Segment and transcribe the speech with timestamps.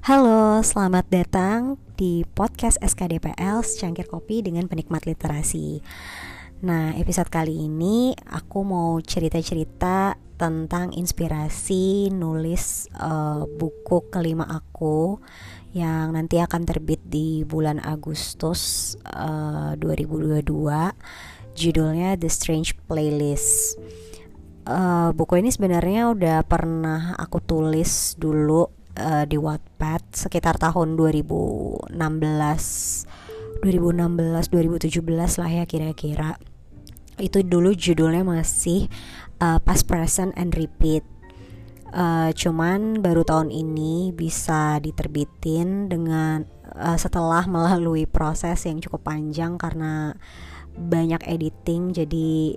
[0.00, 5.84] Halo, selamat datang di podcast SKDPL Secangkir Kopi dengan penikmat literasi.
[6.64, 15.20] Nah, episode kali ini aku mau cerita-cerita tentang inspirasi nulis uh, buku kelima aku
[15.76, 20.40] yang nanti akan terbit di bulan Agustus uh, 2022.
[21.52, 23.76] Judulnya The Strange Playlist.
[24.64, 31.88] Uh, buku ini sebenarnya udah pernah aku tulis dulu uh, di Wattpad sekitar tahun 2016
[31.90, 33.08] 2016
[33.64, 36.36] 2017 lah ya kira-kira.
[37.20, 38.88] Itu dulu judulnya masih
[39.40, 41.02] uh, past present and repeat.
[41.90, 46.46] Uh, cuman baru tahun ini bisa diterbitin dengan
[46.78, 50.14] uh, setelah melalui proses yang cukup panjang karena
[50.78, 52.54] banyak editing jadi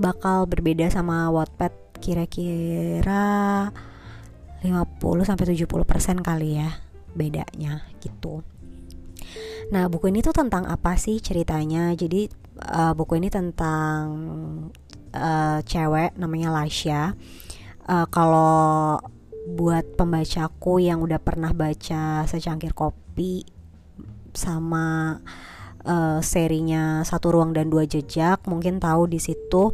[0.00, 3.68] bakal berbeda sama Wattpad kira-kira
[4.62, 6.70] 50 sampai 70% kali ya
[7.14, 8.42] bedanya gitu.
[9.68, 11.92] Nah, buku ini tuh tentang apa sih ceritanya?
[11.92, 12.30] Jadi
[12.64, 14.04] uh, buku ini tentang
[15.12, 17.12] uh, cewek namanya Lasha.
[17.88, 18.96] Uh, kalau
[19.48, 23.44] buat pembacaku yang udah pernah baca secangkir kopi
[24.36, 25.16] sama
[25.88, 29.72] uh, serinya satu ruang dan dua jejak, mungkin tahu di situ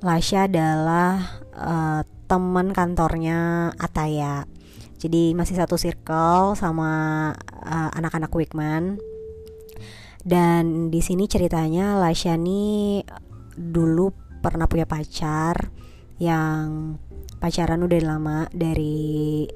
[0.00, 4.46] Lasha adalah uh, teman kantornya Ataya.
[5.02, 7.34] Jadi masih satu circle sama
[7.66, 9.02] uh, anak-anak Wigman.
[10.22, 13.02] Dan di sini ceritanya Lasyani
[13.58, 15.74] dulu pernah punya pacar
[16.22, 16.94] yang
[17.40, 19.48] pacaran udah lama dari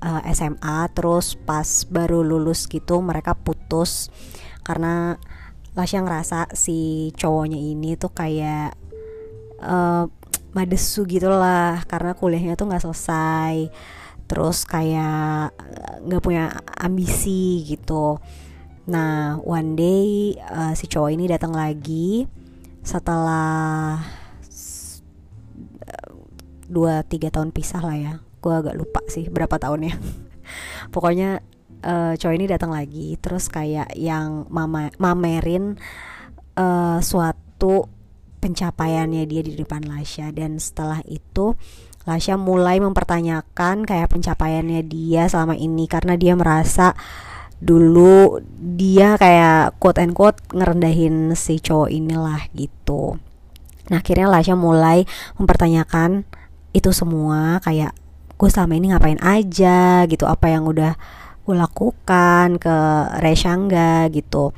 [0.00, 4.14] uh, eh, SMA terus pas baru lulus gitu mereka putus
[4.62, 5.18] karena
[5.74, 8.78] Lasya ngerasa si cowoknya ini tuh kayak
[9.58, 10.06] uh,
[10.52, 13.72] madesu gitu lah karena kuliahnya tuh nggak selesai.
[14.28, 18.20] Terus kayak eh, nggak punya ambisi gitu.
[18.88, 22.26] Nah one day uh, si cowok ini datang lagi
[22.82, 24.02] setelah
[26.72, 28.14] dua tiga tahun pisah lah ya.
[28.40, 29.94] Gue agak lupa sih berapa tahunnya.
[30.94, 31.44] Pokoknya
[31.84, 33.20] uh, cowok ini datang lagi.
[33.20, 35.76] Terus kayak yang mama mamerin
[36.56, 37.86] uh, suatu
[38.42, 40.34] pencapaiannya dia di depan Lasha.
[40.34, 41.54] Dan setelah itu
[42.02, 45.86] Lasha mulai mempertanyakan kayak pencapaiannya dia selama ini.
[45.86, 46.98] Karena dia merasa
[47.62, 53.22] dulu dia kayak quote and quote ngerendahin si cowok inilah gitu.
[53.86, 55.06] Nah akhirnya Lasha mulai
[55.38, 56.26] mempertanyakan
[56.74, 57.94] itu semua kayak
[58.34, 60.02] gue selama ini ngapain aja?
[60.10, 60.26] gitu.
[60.26, 60.98] Apa yang udah
[61.46, 62.76] gue lakukan ke
[63.22, 64.50] Reshangga gitu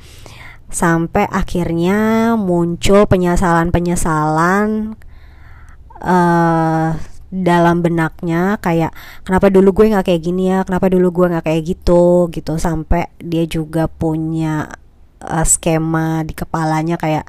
[0.69, 4.97] sampai akhirnya muncul penyesalan-penyesalan
[6.01, 6.89] uh,
[7.35, 8.95] dalam benaknya kayak
[9.27, 10.63] kenapa dulu gue nggak kayak gini ya?
[10.63, 12.31] Kenapa dulu gue nggak kayak gitu?
[12.31, 12.53] Gitu.
[12.57, 14.69] Sampai dia juga punya
[15.21, 17.27] uh, skema di kepalanya kayak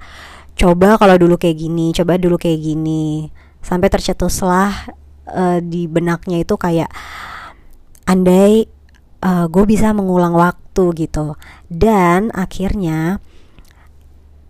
[0.57, 3.29] coba kalau dulu kayak gini coba dulu kayak gini.
[3.61, 4.95] Sampai tercetuslah
[5.27, 6.91] uh, di benaknya itu kayak
[8.07, 8.71] andai
[9.27, 11.35] uh, gue bisa mengulang waktu gitu
[11.67, 13.19] dan akhirnya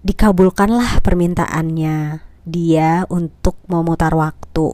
[0.06, 4.70] dikabulkanlah permintaannya dia untuk memutar waktu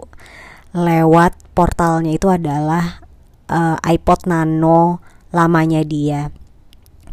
[0.73, 3.05] lewat portalnya itu adalah
[3.49, 6.33] uh, iPod Nano lamanya dia.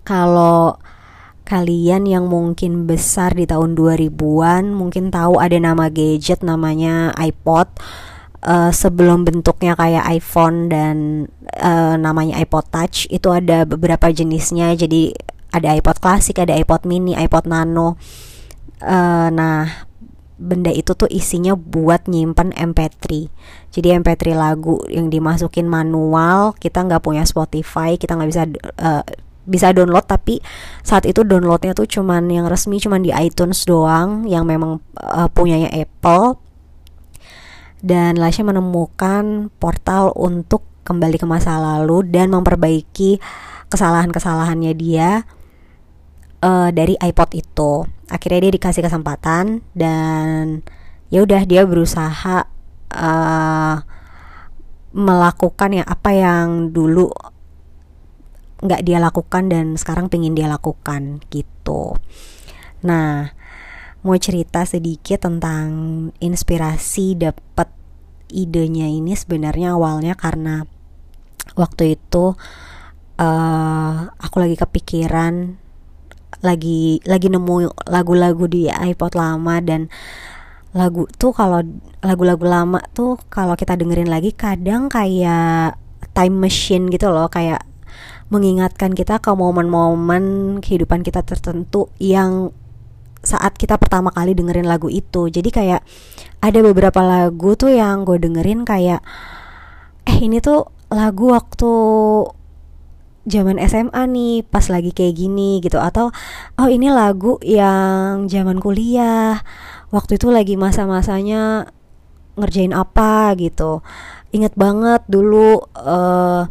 [0.07, 0.79] Kalau
[1.43, 7.67] kalian yang mungkin besar di tahun 2000-an mungkin tahu ada nama gadget namanya iPod.
[8.39, 11.27] Uh, sebelum bentuknya kayak iPhone dan
[11.59, 14.71] uh, namanya iPod Touch itu ada beberapa jenisnya.
[14.79, 15.11] Jadi
[15.51, 17.99] ada iPod klasik ada iPod mini iPod nano.
[18.79, 19.83] Uh, nah
[20.39, 23.27] benda itu tuh isinya buat nyimpen MP3
[23.75, 28.43] jadi MP3 lagu yang dimasukin manual kita nggak punya Spotify kita nggak bisa
[28.79, 29.03] uh,
[29.49, 30.05] bisa download.
[30.05, 30.37] Tapi
[30.85, 35.73] saat itu downloadnya tuh cuman yang resmi cuman di iTunes doang yang memang uh, punyanya
[35.73, 36.37] Apple
[37.79, 43.21] dan Lasha menemukan portal untuk kembali ke masa lalu dan memperbaiki
[43.69, 45.23] kesalahan-kesalahannya dia
[46.43, 47.85] uh, dari iPod itu.
[48.09, 50.65] Akhirnya dia dikasih kesempatan dan
[51.13, 52.49] ya udah dia berusaha
[52.89, 53.75] uh,
[54.89, 57.13] melakukan ya apa yang dulu
[58.59, 61.95] nggak dia lakukan dan sekarang pengen dia lakukan gitu.
[62.83, 63.31] Nah
[64.03, 65.67] mau cerita sedikit tentang
[66.23, 67.67] inspirasi dapat
[68.31, 70.63] idenya ini sebenarnya awalnya karena
[71.57, 72.37] waktu itu
[73.19, 75.59] uh, aku lagi kepikiran
[76.39, 79.91] lagi lagi nemu lagu-lagu di iPod lama dan
[80.71, 81.65] lagu tuh kalau
[81.99, 85.75] lagu-lagu lama tuh kalau kita dengerin lagi kadang kayak
[86.13, 87.65] time machine gitu loh kayak
[88.29, 92.53] mengingatkan kita ke momen-momen kehidupan kita tertentu yang
[93.19, 95.27] saat kita pertama kali dengerin lagu itu.
[95.27, 95.81] Jadi kayak
[96.39, 99.03] ada beberapa lagu tuh yang gue dengerin kayak
[100.07, 101.71] eh ini tuh lagu waktu
[103.29, 105.77] zaman SMA nih pas lagi kayak gini gitu.
[105.77, 106.15] Atau
[106.57, 109.43] oh ini lagu yang zaman kuliah
[109.91, 111.69] waktu itu lagi masa-masanya
[112.39, 113.83] ngerjain apa gitu.
[114.31, 116.47] Inget banget dulu uh,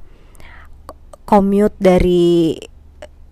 [1.24, 2.56] commute dari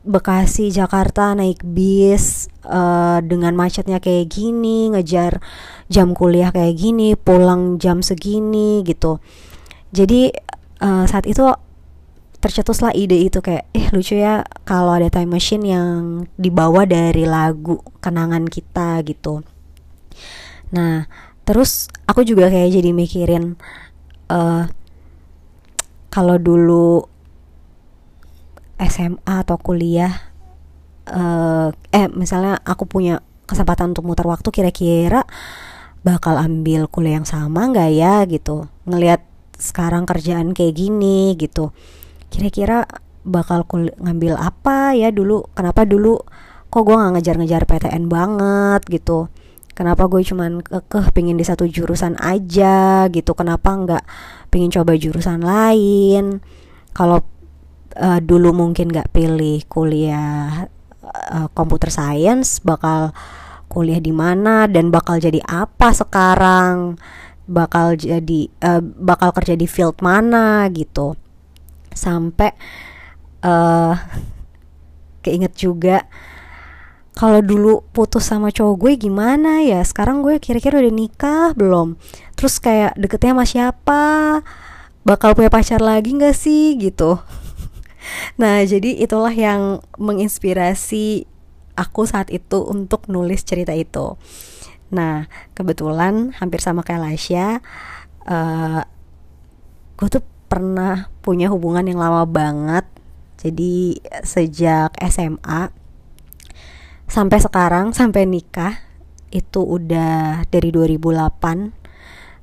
[0.06, 5.42] Bekasi Jakarta naik bis uh, dengan macetnya kayak gini ngejar
[5.90, 9.18] jam kuliah kayak gini pulang jam segini gitu.
[9.90, 10.30] Jadi
[10.78, 11.42] uh, saat itu
[12.38, 17.82] tercetuslah ide itu kayak eh lucu ya kalau ada time machine yang dibawa dari lagu
[17.98, 19.42] kenangan kita gitu.
[20.70, 21.10] Nah
[21.42, 23.58] terus aku juga kayak jadi mikirin
[24.30, 24.70] uh,
[26.14, 27.10] kalau dulu
[28.80, 30.12] SMA atau kuliah
[31.10, 35.22] uh, eh misalnya aku punya kesempatan untuk muter waktu kira-kira
[36.02, 38.70] bakal ambil kuliah yang sama nggak ya gitu?
[38.86, 39.26] Ngelihat
[39.58, 41.74] sekarang kerjaan kayak gini gitu.
[42.30, 42.86] Kira-kira
[43.26, 43.66] bakal
[43.98, 45.50] ngambil apa ya dulu?
[45.56, 46.22] Kenapa dulu
[46.70, 49.26] kok gue nggak ngejar-ngejar PTN banget gitu?
[49.76, 53.36] Kenapa gue cuman kekeh pingin di satu jurusan aja gitu?
[53.36, 54.04] Kenapa nggak
[54.48, 56.40] pingin coba jurusan lain?
[56.96, 57.20] Kalau
[57.96, 60.68] uh, dulu mungkin gak pilih kuliah
[61.02, 63.10] uh, computer science bakal
[63.66, 67.00] kuliah di mana dan bakal jadi apa sekarang?
[67.46, 71.18] Bakal jadi uh, bakal kerja di field mana gitu.
[71.90, 72.54] Sampai
[73.42, 73.94] uh,
[75.24, 76.06] keinget juga
[77.16, 79.80] kalau dulu putus sama cowok gue gimana ya?
[79.82, 81.96] Sekarang gue kira-kira udah nikah belum?
[82.36, 84.02] Terus kayak deketnya sama siapa?
[85.06, 86.76] Bakal punya pacar lagi gak sih?
[86.76, 87.16] Gitu
[88.36, 91.26] Nah, jadi itulah yang menginspirasi
[91.76, 94.16] aku saat itu untuk nulis cerita itu.
[94.90, 97.46] Nah, kebetulan hampir sama kayak Lasya,
[98.26, 98.82] uh,
[99.98, 102.86] gue tuh pernah punya hubungan yang lama banget.
[103.36, 105.68] Jadi sejak SMA
[107.06, 108.82] sampai sekarang sampai nikah
[109.30, 111.86] itu udah dari 2008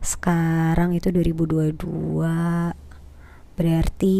[0.03, 1.83] sekarang itu 2022
[3.55, 4.19] berarti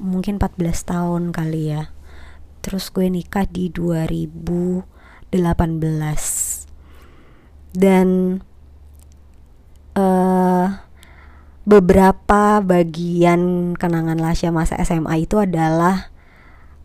[0.00, 0.56] mungkin 14
[0.88, 1.92] tahun kali ya.
[2.64, 4.88] Terus gue nikah di 2018
[7.70, 8.40] dan
[9.94, 10.66] uh,
[11.62, 16.10] beberapa bagian kenangan Lasya masa SMA itu adalah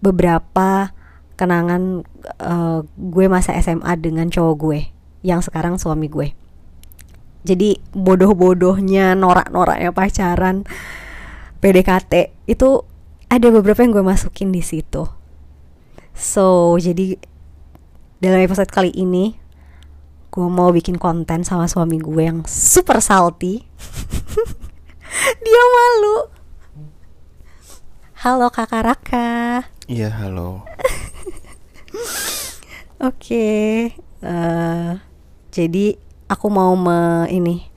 [0.04, 0.94] beberapa
[1.36, 2.06] kenangan
[2.40, 4.80] uh, gue masa SMA dengan cowok gue
[5.26, 6.38] yang sekarang suami gue.
[7.46, 10.66] Jadi bodoh-bodohnya norak-noraknya pacaran
[11.62, 12.86] PDKT itu
[13.36, 15.04] ada beberapa yang gue masukin di situ.
[16.16, 17.20] So jadi
[18.24, 19.36] dalam episode kali ini
[20.32, 23.60] gue mau bikin konten sama suami gue yang super salty.
[25.44, 26.32] Dia malu.
[28.24, 29.68] Halo kakak Raka.
[29.92, 30.64] Iya halo.
[32.96, 33.68] Oke, okay,
[34.24, 34.92] uh, eh,
[35.52, 36.00] jadi
[36.32, 37.68] aku mau me ini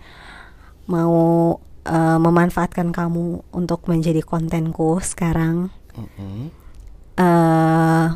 [0.87, 5.73] mau uh, memanfaatkan kamu untuk menjadi kontenku sekarang.
[5.97, 6.52] Mm-hmm.
[7.18, 8.14] Uh,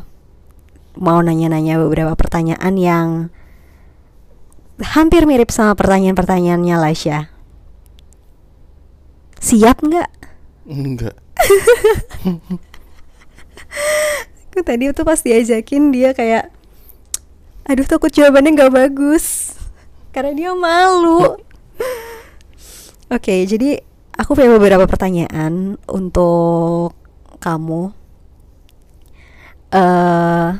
[0.95, 3.07] mau nanya-nanya beberapa pertanyaan yang
[4.79, 7.19] hampir mirip sama pertanyaan-pertanyaannya Lasya.
[9.43, 10.09] Siap nggak?
[10.69, 11.17] Enggak.
[14.53, 16.53] Aku tadi tuh pas diajakin dia kayak,
[17.65, 19.57] aduh takut jawabannya nggak bagus,
[20.13, 21.41] karena dia malu.
[23.13, 23.77] Oke, okay, jadi
[24.17, 26.97] aku punya beberapa pertanyaan untuk
[27.37, 27.93] kamu.
[29.69, 30.57] Uh,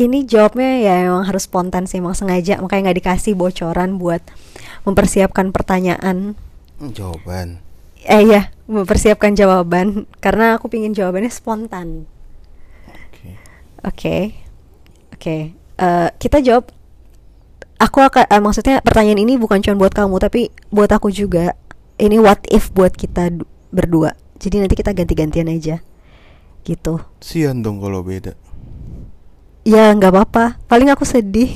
[0.00, 4.24] ini jawabnya ya emang harus spontan sih, emang sengaja makanya nggak dikasih bocoran buat
[4.88, 6.32] mempersiapkan pertanyaan.
[6.80, 7.60] Jawaban.
[8.02, 12.08] Eh ya, mempersiapkan jawaban karena aku pingin jawabannya spontan.
[12.88, 12.96] Oke.
[13.12, 13.34] Okay.
[13.36, 13.36] Oke.
[13.84, 14.22] Okay.
[15.12, 15.20] Oke.
[15.20, 15.42] Okay.
[15.76, 16.72] Uh, kita jawab.
[17.82, 21.58] Aku akan uh, maksudnya pertanyaan ini bukan cuma buat kamu tapi buat aku juga
[22.00, 24.16] ini what if buat kita berdua.
[24.40, 25.76] Jadi nanti kita ganti-gantian aja.
[26.62, 27.02] Gitu.
[27.18, 28.38] Sian dong kalau beda.
[29.62, 30.58] Ya nggak apa-apa.
[30.66, 31.50] Paling aku sedih.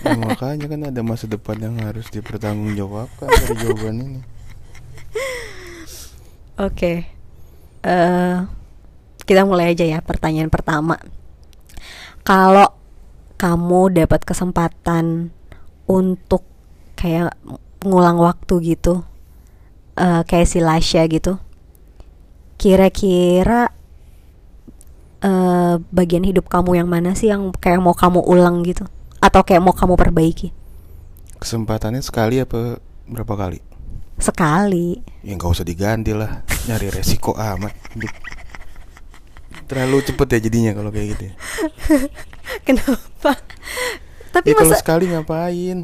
[0.00, 4.20] Ya, makanya kan ada masa depan yang harus dipertanggungjawabkan dari jawaban ini.
[6.56, 6.72] Oke.
[6.72, 6.96] Okay.
[7.84, 8.36] uh, eh,
[9.28, 10.96] kita mulai aja ya pertanyaan pertama.
[12.24, 12.72] Kalau
[13.36, 15.28] kamu dapat kesempatan
[15.84, 16.42] untuk
[16.96, 17.36] kayak
[17.84, 19.04] ngulang waktu gitu
[19.96, 21.36] uh, kayak si Lasha gitu
[22.56, 23.68] kira-kira
[25.20, 28.84] eh bagian hidup kamu yang mana sih yang kayak mau kamu ulang gitu
[29.18, 30.52] atau kayak mau kamu perbaiki
[31.36, 33.60] Kesempatannya sekali apa berapa kali?
[34.16, 36.40] sekali Ya nggak usah diganti lah.
[36.64, 37.76] Nyari resiko amat.
[39.68, 41.22] Terlalu cepet ya jadinya kalau kayak gitu.
[41.28, 41.34] ya.
[42.66, 43.36] kenapa
[44.32, 45.78] tapi Ya kalau masa sekali ngapain?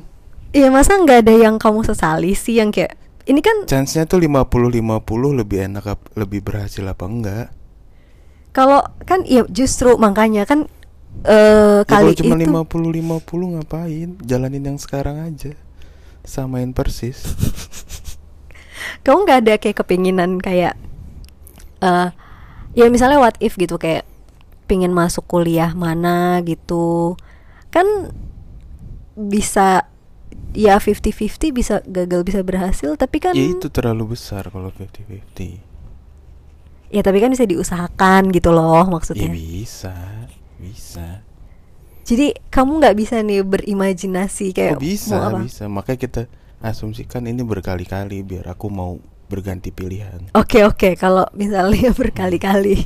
[0.52, 2.96] Iya masa nggak ada yang kamu sesali sih yang kayak
[3.28, 5.84] ini kan Chance-nya tuh 50-50 lebih enak
[6.18, 7.46] lebih berhasil apa enggak?
[8.52, 10.68] kalau kan ya justru makanya kan
[11.24, 14.08] eh Ya kali kalau cuma itu 50-50 ngapain?
[14.24, 15.56] Jalanin yang sekarang aja.
[16.24, 17.20] Samain persis.
[19.04, 20.78] kamu nggak ada kayak kepinginan kayak
[21.82, 22.08] eh
[22.78, 24.06] ya misalnya what if gitu kayak
[24.70, 27.18] pingin masuk kuliah mana gitu
[27.74, 27.84] kan
[29.18, 29.90] bisa
[30.52, 35.58] ya 50-50 bisa gagal bisa berhasil tapi kan Ya itu terlalu besar kalau 50-50.
[36.88, 39.96] ya tapi kan bisa diusahakan gitu loh Ya maksudnya bisa,
[40.60, 41.24] bisa.
[42.04, 45.64] jadi kamu nggak bisa nih berimajinasi kayak oh bisa, mau apa bisa.
[45.66, 46.22] Makanya kita
[46.60, 50.28] asumsikan ini berkali-kali biar aku mau berganti pilihan.
[50.36, 52.84] Oke oke kalau misalnya berkali-kali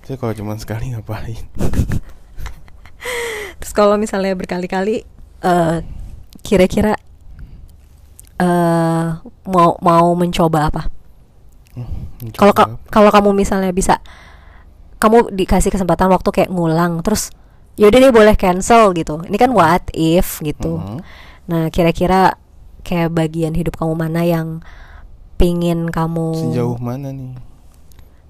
[0.00, 1.36] Saya kalau cuma sekali ngapain?
[3.60, 5.04] Terus kalau misalnya berkali-kali
[5.40, 5.76] eh
[6.40, 6.94] kira-kira
[8.36, 9.06] eh
[9.44, 10.82] mau mau mencoba apa?
[11.70, 14.00] Hmm, Kalau ka- kalau kamu misalnya bisa
[14.96, 17.32] kamu dikasih kesempatan waktu kayak ngulang terus
[17.74, 19.20] yaudah deh boleh cancel gitu.
[19.22, 20.76] Ini kan what if gitu.
[20.76, 20.98] Mhm.
[21.46, 22.36] Nah, kira-kira
[22.80, 24.60] kayak bagian hidup kamu mana yang
[25.34, 27.32] pingin kamu Sejauh mana nih?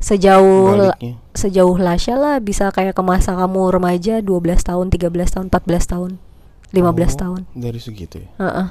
[0.01, 1.21] sejauh Baliknya.
[1.33, 6.11] sejauh Lasya lah bisa kayak ke masa kamu remaja 12 tahun, 13 tahun, 14 tahun,
[6.71, 7.43] 15 Oh, tahun.
[7.53, 8.31] Dari segitu ya.
[8.39, 8.69] Heeh.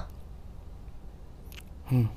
[1.90, 2.08] Hmm.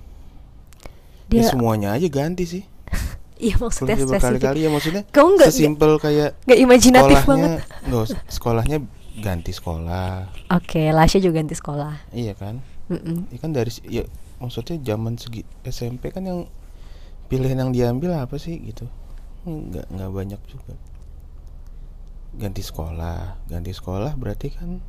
[1.26, 2.62] Dia Ya semuanya aja ganti sih.
[3.42, 5.02] iya maksudnya berkali-kali ya maksudnya.
[5.08, 7.88] Kamu nggak sesimpel kayak nggak imajinatif sekolahnya, banget.
[7.88, 8.78] nggak sekolahnya
[9.18, 10.28] ganti sekolah.
[10.52, 12.12] Oke, Lasya juga ganti sekolah.
[12.12, 12.60] Iya kan?
[12.92, 13.32] Mm-mm.
[13.32, 14.04] Ya kan dari ya
[14.38, 16.44] maksudnya zaman segi SMP kan yang
[17.26, 18.84] pilihan yang diambil apa sih gitu?
[19.48, 20.76] Nggak nggak banyak juga.
[22.32, 24.80] Ganti sekolah, ganti sekolah berarti kan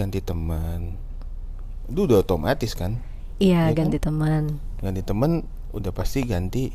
[0.00, 0.96] ganti teman.
[1.92, 2.96] Itu udah otomatis kan?
[3.36, 3.84] Iya, kan?
[3.84, 4.56] ganti teman.
[4.80, 5.44] Ganti teman
[5.76, 6.72] udah pasti ganti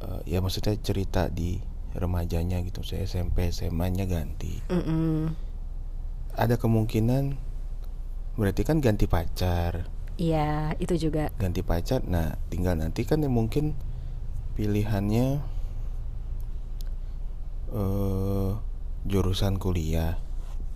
[0.00, 1.60] eh, ya maksudnya cerita di
[1.92, 2.80] remajanya gitu.
[2.80, 4.64] Saya SMP, SMA-nya ganti.
[4.72, 5.36] Mm-mm.
[6.32, 7.36] Ada kemungkinan
[8.40, 9.84] berarti kan ganti pacar.
[10.20, 11.32] Iya, itu juga.
[11.40, 13.72] ganti pacar nah tinggal nanti kan yang mungkin
[14.52, 15.40] pilihannya
[17.72, 18.50] eh
[19.08, 20.20] jurusan kuliah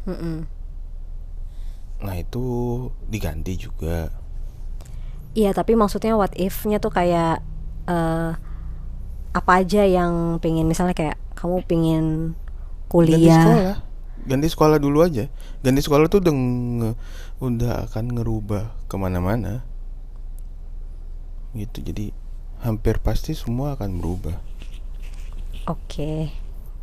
[0.09, 0.49] Mm-mm.
[2.05, 2.45] Nah itu
[3.09, 4.13] diganti juga
[5.35, 7.43] Iya, tapi maksudnya what if-nya tuh kayak
[7.85, 8.31] eh
[9.35, 12.05] apa aja yang pengen misalnya kayak kamu pengen
[12.87, 13.35] ganti kuliah.
[13.35, 13.77] sekolah
[14.25, 15.27] ganti sekolah dulu aja
[15.61, 16.97] ganti sekolah tuh udah nge-
[17.43, 19.67] udah akan ngerubah ke mana-mana
[21.53, 22.15] gitu jadi
[22.63, 24.39] hampir pasti semua akan berubah
[25.65, 26.29] Oke.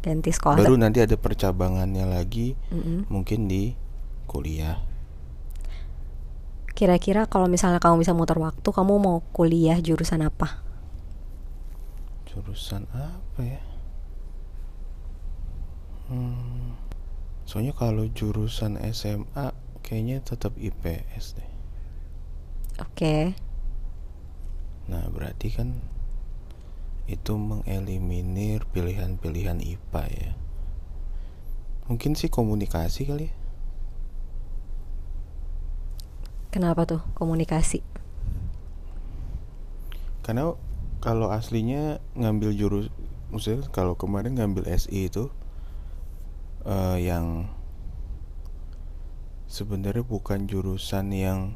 [0.01, 0.57] Ganti sekolah.
[0.57, 3.05] baru nanti ada percabangannya lagi Mm-mm.
[3.07, 3.77] mungkin di
[4.25, 4.81] kuliah
[6.81, 10.65] Kira-kira kalau misalnya kamu bisa muter waktu, kamu mau kuliah jurusan apa?
[12.25, 13.61] Jurusan apa ya?
[16.09, 16.73] Hmm,
[17.45, 19.53] soalnya kalau jurusan SMA
[19.85, 21.49] kayaknya tetap IPS deh.
[22.81, 23.37] Oke.
[24.89, 25.77] Nah berarti kan
[27.05, 30.33] itu mengeliminir pilihan-pilihan IPA ya.
[31.93, 33.40] Mungkin sih komunikasi kali ya.
[36.51, 37.79] Kenapa tuh komunikasi?
[40.19, 40.51] Karena
[40.99, 42.87] kalau aslinya ngambil jurus,
[43.31, 45.31] maksudnya kalau kemarin ngambil SI itu
[46.67, 47.47] eh, yang
[49.47, 51.55] sebenarnya bukan jurusan yang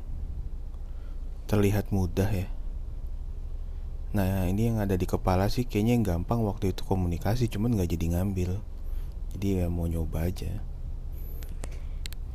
[1.52, 2.48] terlihat mudah ya.
[4.16, 8.00] Nah ini yang ada di kepala sih kayaknya yang gampang waktu itu komunikasi, cuman nggak
[8.00, 8.64] jadi ngambil.
[9.36, 10.64] Jadi ya mau nyoba aja.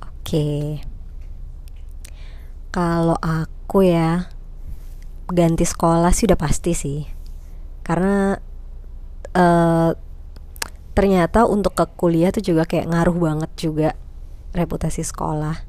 [0.04, 0.76] Oke.
[2.70, 4.30] Kalau aku ya
[5.26, 7.02] ganti sekolah sih udah pasti sih.
[7.82, 8.38] Karena
[9.34, 9.90] eh
[10.94, 13.90] ternyata untuk ke kuliah tuh juga kayak ngaruh banget juga
[14.54, 15.66] reputasi sekolah.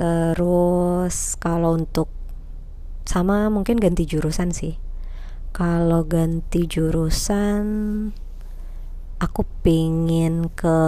[0.00, 2.08] Terus kalau untuk
[3.04, 4.80] sama mungkin ganti jurusan sih.
[5.52, 7.64] Kalau ganti jurusan
[9.20, 10.78] aku pingin ke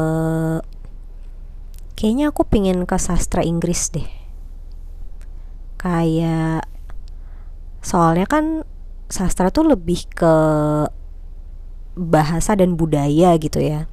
[1.95, 4.25] kayaknya aku pingin ke sastra Inggris deh
[5.87, 6.66] kayak
[7.78, 8.66] soalnya kan
[9.07, 10.35] sastra tuh lebih ke
[11.95, 13.87] bahasa dan budaya gitu ya.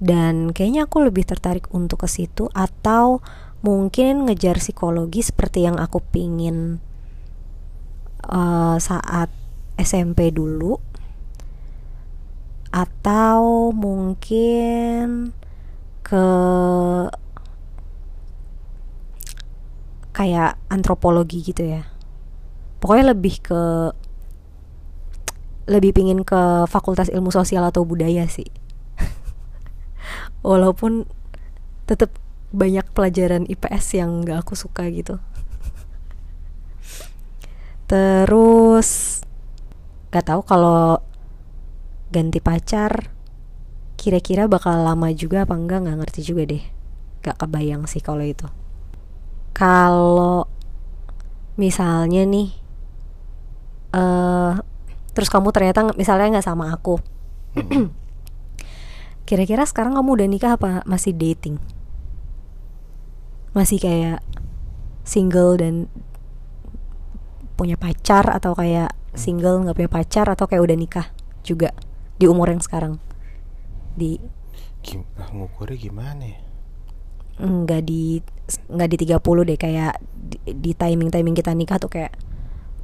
[0.00, 3.20] Dan kayaknya aku lebih tertarik untuk ke situ atau
[3.60, 6.80] mungkin ngejar psikologi seperti yang aku pingin
[8.24, 9.28] uh, saat
[9.76, 10.80] SMP dulu.
[12.72, 15.36] Atau mungkin
[16.00, 16.26] ke
[20.12, 21.88] kayak antropologi gitu ya.
[22.78, 23.62] Pokoknya lebih ke
[25.66, 28.48] lebih pingin ke fakultas ilmu sosial atau budaya sih.
[30.46, 31.08] Walaupun
[31.88, 32.12] tetap
[32.52, 35.16] banyak pelajaran IPS yang gak aku suka gitu.
[37.88, 39.20] Terus
[40.12, 41.00] gak tahu kalau
[42.12, 43.08] ganti pacar
[43.96, 46.64] kira-kira bakal lama juga apa enggak nggak ngerti juga deh.
[47.22, 48.50] Gak kebayang sih kalau itu
[49.52, 50.48] kalau
[51.60, 52.52] misalnya nih
[53.92, 54.56] uh,
[55.12, 56.98] terus kamu ternyata misalnya nggak sama aku
[57.56, 57.92] hmm.
[59.28, 61.60] kira-kira sekarang kamu udah nikah apa masih dating
[63.52, 64.24] masih kayak
[65.04, 65.92] single dan
[67.54, 71.06] punya pacar atau kayak single nggak punya pacar atau kayak udah nikah
[71.44, 71.76] juga
[72.16, 72.96] di umur yang sekarang
[73.92, 74.16] di
[74.82, 76.38] Gim, ah, ngukurnya gimana ya?
[77.42, 78.22] Nggak di
[78.70, 82.14] nggak di 30 deh kayak di, di timing timing kita nikah tuh kayak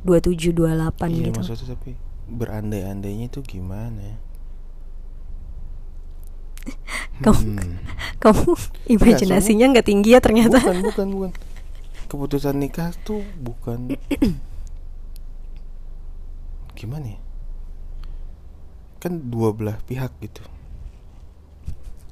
[0.03, 1.38] 27 28 iya, gitu.
[1.38, 1.95] maksudnya tapi
[2.29, 4.17] berandai-andainya itu gimana ya?
[7.25, 7.77] kamu hmm.
[8.19, 8.50] kamu
[8.99, 11.33] imajinasinya nggak tinggi ya ternyata bukan bukan bukan
[12.09, 13.95] keputusan nikah tuh bukan
[16.79, 17.21] gimana ya
[18.99, 20.43] kan dua belah pihak gitu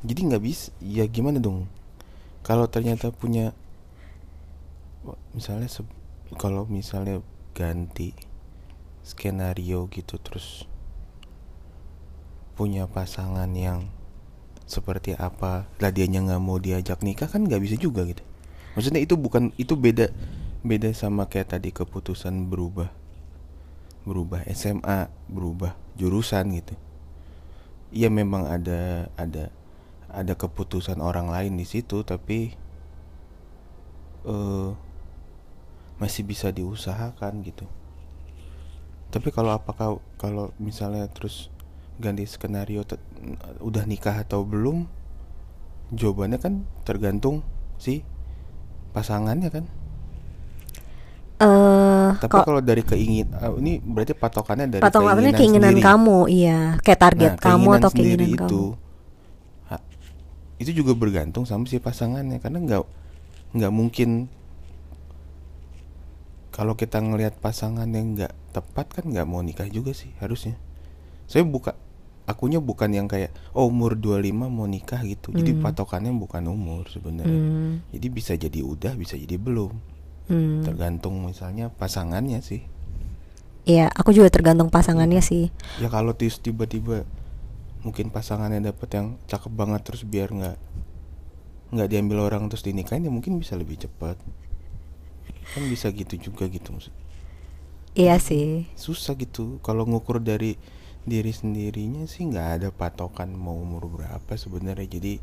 [0.07, 1.67] jadi nggak bisa ya gimana dong
[2.47, 3.50] kalau ternyata punya
[5.35, 5.67] misalnya
[6.38, 7.19] kalau misalnya
[7.59, 8.15] ganti
[9.03, 10.71] skenario gitu terus
[12.55, 13.90] punya pasangan yang
[14.66, 18.23] seperti apa lah dianya nggak mau diajak nikah kan nggak bisa juga gitu.
[18.79, 20.14] Maksudnya itu bukan itu beda
[20.62, 22.90] beda sama kayak tadi keputusan berubah
[24.07, 26.75] berubah SMA berubah jurusan gitu.
[27.90, 29.51] Iya memang ada ada
[30.11, 32.55] ada keputusan orang lain di situ tapi
[34.27, 34.75] uh,
[35.97, 37.64] masih bisa diusahakan gitu.
[39.09, 41.49] Tapi kalau apakah kalau misalnya terus
[41.97, 42.85] ganti skenario
[43.64, 44.85] udah nikah atau belum
[45.95, 47.40] jawabannya kan tergantung
[47.81, 48.05] si
[48.92, 49.64] pasangannya kan.
[51.37, 56.61] Uh, tapi kalau dari keingin uh, ini berarti patokannya dari patokannya keinginan, keinginan kamu iya.
[56.81, 58.49] Kayak target nah, kamu atau keinginan kamu.
[58.49, 58.62] itu
[60.64, 62.83] juga bergantung sama si pasangannya karena nggak
[63.57, 64.33] nggak mungkin
[66.57, 70.57] kalau kita ngelihat pasangan yang nggak tepat kan nggak mau nikah juga sih harusnya
[71.29, 71.77] saya buka
[72.25, 75.37] akunya bukan yang kayak oh umur 25 mau nikah gitu mm.
[75.37, 75.62] jadi hmm.
[75.62, 77.73] patokannya bukan umur sebenarnya mm.
[77.95, 79.71] jadi bisa jadi udah bisa jadi belum
[80.27, 80.66] mm.
[80.66, 82.64] tergantung misalnya pasangannya sih
[83.66, 85.51] Iya, aku juga tergantung pasangannya sih.
[85.83, 87.03] Ya kalau tiba-tiba
[87.87, 90.59] mungkin pasangannya dapet yang cakep banget terus biar nggak
[91.70, 94.18] nggak diambil orang terus dinikahin ya mungkin bisa lebih cepat
[95.55, 96.90] kan bisa gitu juga gitu maksud.
[97.96, 98.68] Iya sih.
[98.77, 99.62] Susah gitu.
[99.64, 100.59] Kalau ngukur dari
[101.07, 104.85] diri sendirinya sih nggak ada patokan mau umur berapa sebenarnya.
[104.85, 105.14] Jadi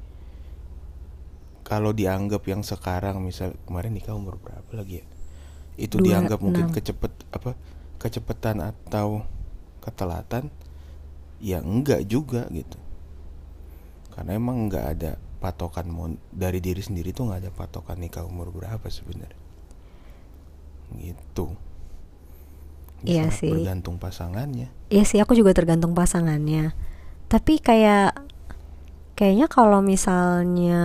[1.67, 5.05] kalau dianggap yang sekarang misal kemarin nikah umur berapa lagi ya?
[5.75, 7.53] Itu Dua, dianggap mungkin kecepet apa
[8.01, 9.27] kecepatan atau
[9.83, 10.49] ketelatan
[11.43, 12.79] ya enggak juga gitu.
[14.15, 15.11] Karena emang enggak ada
[15.43, 15.91] patokan
[16.31, 19.43] dari diri sendiri tuh nggak ada patokan nikah umur berapa sebenarnya.
[20.95, 21.51] Gitu.
[23.03, 23.51] Iya sih.
[23.51, 24.71] tergantung pasangannya.
[24.87, 26.71] Iya sih aku juga tergantung pasangannya.
[27.27, 28.15] Tapi kayak
[29.19, 30.81] kayaknya kalau misalnya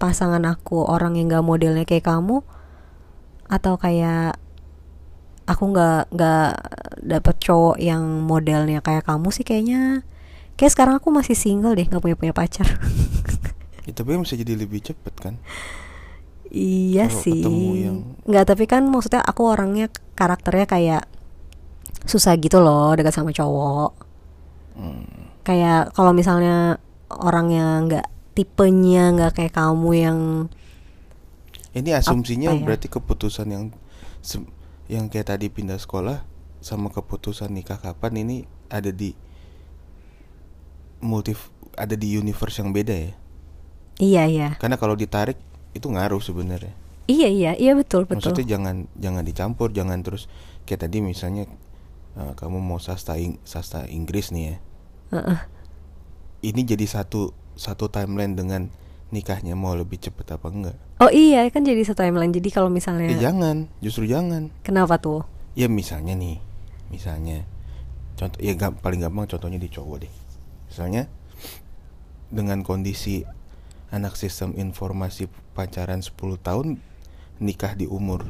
[0.00, 2.40] pasangan aku orang yang nggak modelnya kayak kamu
[3.52, 4.40] atau kayak
[5.48, 6.50] aku nggak nggak
[7.00, 10.04] dapet cowok yang modelnya kayak kamu sih kayaknya.
[10.60, 12.68] Kayak sekarang aku masih single deh nggak punya punya pacar.
[13.88, 15.40] Ya, tapi bisa jadi lebih cepet kan?
[16.52, 17.40] Iya Kalo sih.
[17.88, 18.20] yang...
[18.28, 21.04] nggak tapi kan maksudnya aku orangnya karakternya kayak
[22.04, 24.04] susah gitu loh dekat sama cowok.
[24.76, 25.32] Hmm.
[25.42, 28.06] kayak kalau misalnya orang yang nggak
[28.36, 30.18] tipenya nggak kayak kamu yang
[31.74, 32.62] ini asumsinya ya?
[32.62, 33.64] berarti keputusan yang
[34.88, 36.24] yang kayak tadi pindah sekolah
[36.58, 38.36] sama keputusan nikah kapan ini
[38.68, 39.14] ada di
[40.98, 41.36] multi
[41.78, 43.12] ada di universe yang beda ya?
[43.98, 44.48] Iya iya.
[44.58, 45.38] Karena kalau ditarik
[45.74, 46.74] itu ngaruh sebenarnya.
[47.06, 47.52] Iya iya.
[47.54, 48.34] Iya betul betul.
[48.34, 50.26] Maksudnya jangan jangan dicampur jangan terus
[50.66, 51.46] kayak tadi misalnya
[52.18, 54.56] eh, kamu mau sastra Ing- sastra Inggris nih ya.
[55.08, 55.40] Heeh.
[56.38, 58.70] ini jadi satu satu timeline dengan
[59.08, 62.34] nikahnya mau lebih cepet apa enggak Oh iya kan jadi satu timeline.
[62.34, 64.50] Jadi kalau misalnya Eh jangan, justru jangan.
[64.60, 65.22] kenapa tuh?
[65.54, 66.42] Ya misalnya nih,
[66.88, 67.46] misalnya
[68.14, 70.12] contoh ya gam- paling gampang contohnya di cowok deh.
[70.66, 71.06] Misalnya
[72.28, 73.22] dengan kondisi
[73.88, 76.82] anak sistem informasi pacaran 10 tahun
[77.38, 78.26] nikah di umur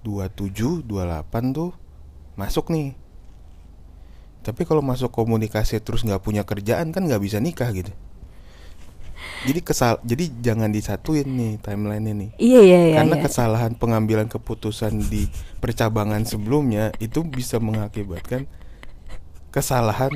[0.00, 0.88] 27, 28
[1.52, 1.76] tuh
[2.34, 2.96] masuk nih.
[4.42, 7.92] Tapi kalau masuk komunikasi terus nggak punya kerjaan kan nggak bisa nikah gitu.
[9.42, 12.28] Jadi kesal, jadi jangan disatuin nih timeline ini.
[12.38, 12.96] Iya iya iya.
[13.02, 13.24] Karena iya.
[13.26, 15.26] kesalahan pengambilan keputusan di
[15.58, 18.46] percabangan sebelumnya itu bisa mengakibatkan
[19.52, 20.08] kesalahan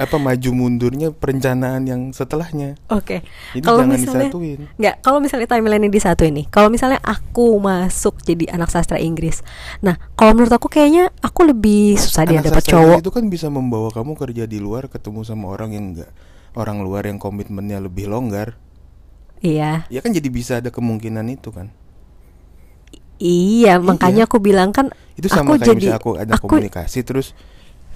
[0.00, 2.80] apa maju mundurnya perencanaan yang setelahnya.
[2.88, 3.20] Oke.
[3.52, 4.60] Jadi Kalau jangan misalnya disatuin.
[4.80, 6.46] nggak, kalau misalnya timeline ini disatuin nih.
[6.48, 9.44] Kalau misalnya aku masuk jadi anak sastra Inggris.
[9.84, 13.04] Nah, kalau menurut aku kayaknya aku lebih susah dia dapat cowok.
[13.04, 16.08] itu kan bisa membawa kamu kerja di luar ketemu sama orang yang enggak
[16.56, 18.56] orang luar yang komitmennya lebih longgar.
[19.44, 19.84] Iya.
[19.92, 21.70] Ya kan jadi bisa ada kemungkinan itu kan.
[23.16, 27.32] Iya, makanya aku bilang kan Itu sama aku kayak jadi aku ada aku komunikasi terus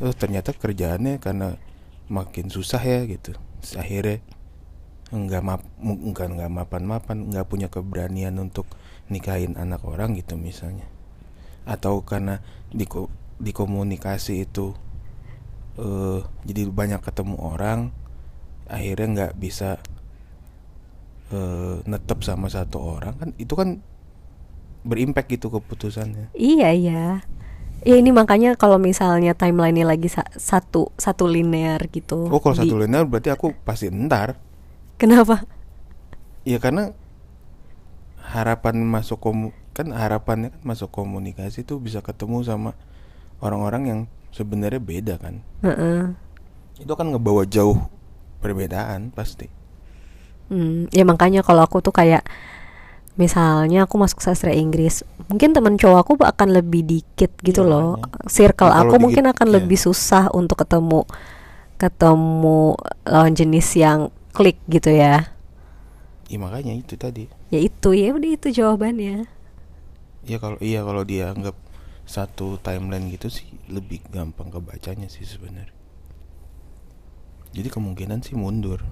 [0.00, 1.60] oh, ternyata kerjaannya karena
[2.08, 3.36] makin susah ya gitu.
[3.60, 4.24] Terus akhirnya
[5.12, 8.64] enggak map mu- enggak enggak mapan-mapan, enggak punya keberanian untuk
[9.12, 10.88] nikahin anak orang gitu misalnya.
[11.68, 12.40] Atau karena
[12.72, 12.88] di
[13.40, 14.72] di komunikasi itu
[15.80, 17.92] eh jadi banyak ketemu orang
[18.70, 19.82] akhirnya nggak bisa
[21.30, 23.78] eh netep sama satu orang kan itu kan
[24.82, 26.32] berimpact gitu keputusannya.
[26.34, 27.04] Iya iya.
[27.80, 32.28] Ya ini makanya kalau misalnya timeline-nya lagi sa- satu satu linear gitu.
[32.28, 34.36] Oh kalau di- satu linear berarti aku pasti ntar
[35.00, 35.48] Kenapa?
[36.44, 36.92] Ya karena
[38.20, 42.76] harapan masuk komu kan harapannya kan masuk komunikasi tuh bisa ketemu sama
[43.40, 44.00] orang-orang yang
[44.34, 45.40] sebenarnya beda kan.
[45.64, 46.12] Heeh.
[46.80, 47.80] Itu kan ngebawa jauh
[48.42, 49.46] perbedaan pasti.
[50.50, 52.26] Hmm, ya makanya kalau aku tuh kayak
[53.20, 57.88] misalnya aku masuk sastra Inggris, mungkin temen cowok aku akan lebih dikit gitu Iya, loh.
[57.98, 58.26] makanya.
[58.26, 59.54] Circle Nah, aku dikit, mungkin akan iya.
[59.60, 61.04] lebih susah untuk ketemu
[61.80, 62.76] ketemu
[63.08, 64.00] lawan jenis yang
[64.36, 65.32] klik gitu ya.
[66.30, 67.24] Ya makanya itu tadi.
[67.52, 69.16] Ya itu ya udah itu jawabannya.
[70.30, 71.56] Ya kalau iya kalau dia anggap
[72.14, 75.79] satu timeline gitu sih lebih gampang kebacanya sih sebenarnya.
[77.50, 78.82] Jadi kemungkinan sih mundur.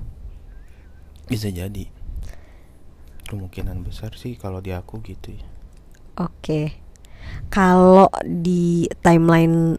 [1.30, 1.86] Bisa jadi.
[3.28, 5.46] Kemungkinan besar sih kalau di aku gitu ya.
[6.18, 6.74] Oke.
[7.52, 9.76] Kalau di timeline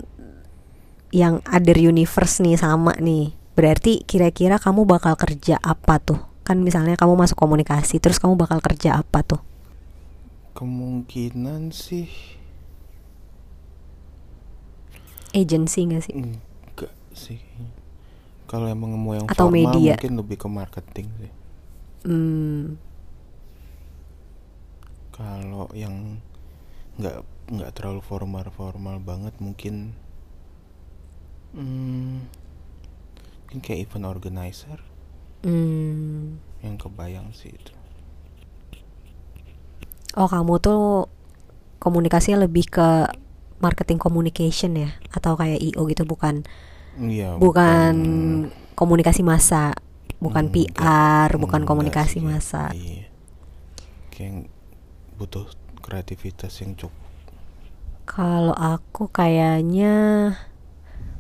[1.09, 6.21] yang other universe nih sama nih, berarti kira-kira kamu bakal kerja apa tuh?
[6.45, 9.41] Kan misalnya kamu masuk komunikasi, terus kamu bakal kerja apa tuh?
[10.53, 12.09] Kemungkinan sih
[15.29, 16.15] Agency gak sih?
[16.17, 17.37] enggak sih.
[18.49, 19.95] Kalau emang mau yang Atau formal media.
[19.95, 21.31] mungkin lebih ke marketing sih.
[22.03, 22.75] Hmm,
[25.15, 25.95] Kalau yang
[26.99, 27.17] nggak
[27.55, 29.75] nggak terlalu formal formal banget mungkin
[31.53, 32.29] hmm,
[33.43, 34.79] mungkin kayak event organizer
[35.43, 36.39] hmm.
[36.63, 37.73] yang kebayang sih itu.
[40.17, 41.07] Oh kamu tuh
[41.83, 42.87] komunikasinya lebih ke
[43.63, 44.89] marketing communication ya?
[45.13, 46.43] Atau kayak IO gitu bukan?
[46.99, 47.39] Iya.
[47.39, 47.95] Bukan
[48.75, 49.71] komunikasi massa,
[50.19, 52.71] bukan Enggak, PR, bukan enggak komunikasi sih, massa.
[52.75, 53.07] Iya.
[54.11, 54.51] Kayak
[55.15, 55.47] butuh
[55.79, 56.95] kreativitas yang cukup.
[58.03, 60.33] Kalau aku kayaknya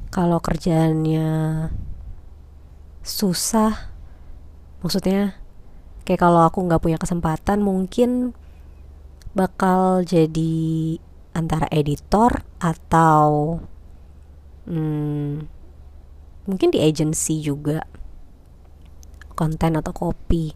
[0.09, 1.29] kalau kerjaannya
[3.05, 3.93] susah,
[4.81, 5.37] maksudnya
[6.03, 8.33] kayak kalau aku nggak punya kesempatan mungkin
[9.37, 10.97] bakal jadi
[11.37, 13.61] antara editor atau
[14.65, 15.58] hmm,
[16.49, 17.85] mungkin di agency juga.
[19.37, 20.51] Konten atau kopi.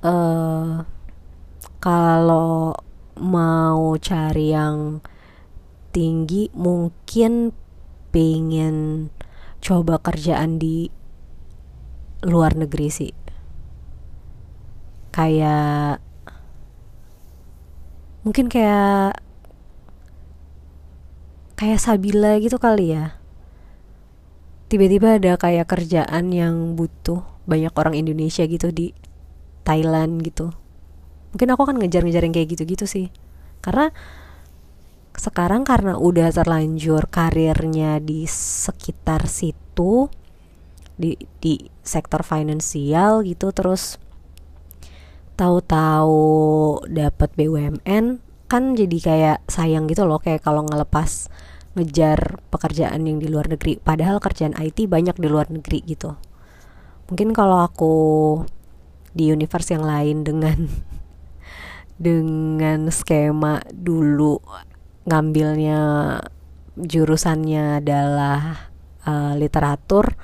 [0.00, 0.76] eh
[1.80, 2.72] kalau
[3.20, 5.00] mau cari yang
[5.92, 7.52] tinggi mungkin
[8.12, 9.08] pengen
[9.64, 10.92] coba kerjaan di
[12.24, 13.12] luar negeri sih.
[15.10, 16.04] Kayak
[18.24, 19.20] mungkin kayak
[21.56, 23.19] kayak Sabila gitu kali ya
[24.70, 28.94] tiba-tiba ada kayak kerjaan yang butuh banyak orang Indonesia gitu di
[29.66, 30.54] Thailand gitu.
[31.34, 33.10] Mungkin aku akan ngejar-ngejar yang kayak gitu-gitu sih.
[33.58, 33.90] Karena
[35.18, 40.06] sekarang karena udah terlanjur karirnya di sekitar situ
[41.00, 43.98] di di sektor finansial gitu terus
[45.34, 51.29] tahu-tahu dapat BUMN kan jadi kayak sayang gitu loh kayak kalau ngelepas
[51.78, 53.78] ngejar pekerjaan yang di luar negeri.
[53.78, 56.18] Padahal kerjaan IT banyak di luar negeri gitu.
[57.10, 57.94] Mungkin kalau aku
[59.14, 60.58] di universe yang lain dengan
[62.06, 64.38] dengan skema dulu
[65.04, 65.80] ngambilnya
[66.78, 68.70] jurusannya adalah
[69.04, 70.14] uh, literatur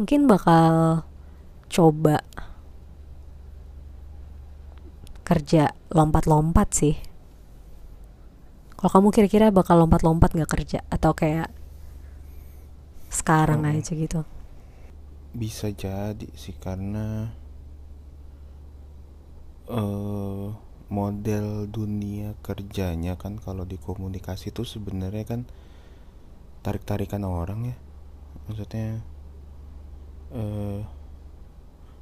[0.00, 1.04] mungkin bakal
[1.68, 2.24] coba
[5.26, 6.94] kerja lompat-lompat sih
[8.76, 11.48] kalau kamu kira-kira bakal lompat-lompat nggak kerja atau kayak
[13.08, 14.20] sekarang oh, aja gitu?
[15.32, 17.32] Bisa jadi sih karena
[19.72, 20.52] uh,
[20.92, 25.40] model dunia kerjanya kan kalau di komunikasi itu sebenarnya kan
[26.60, 27.76] tarik-tarikan orang ya.
[28.46, 29.00] Maksudnya
[30.36, 30.84] uh,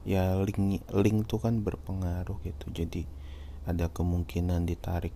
[0.03, 2.67] ya link link tuh kan berpengaruh gitu.
[2.75, 3.07] Jadi
[3.65, 5.15] ada kemungkinan ditarik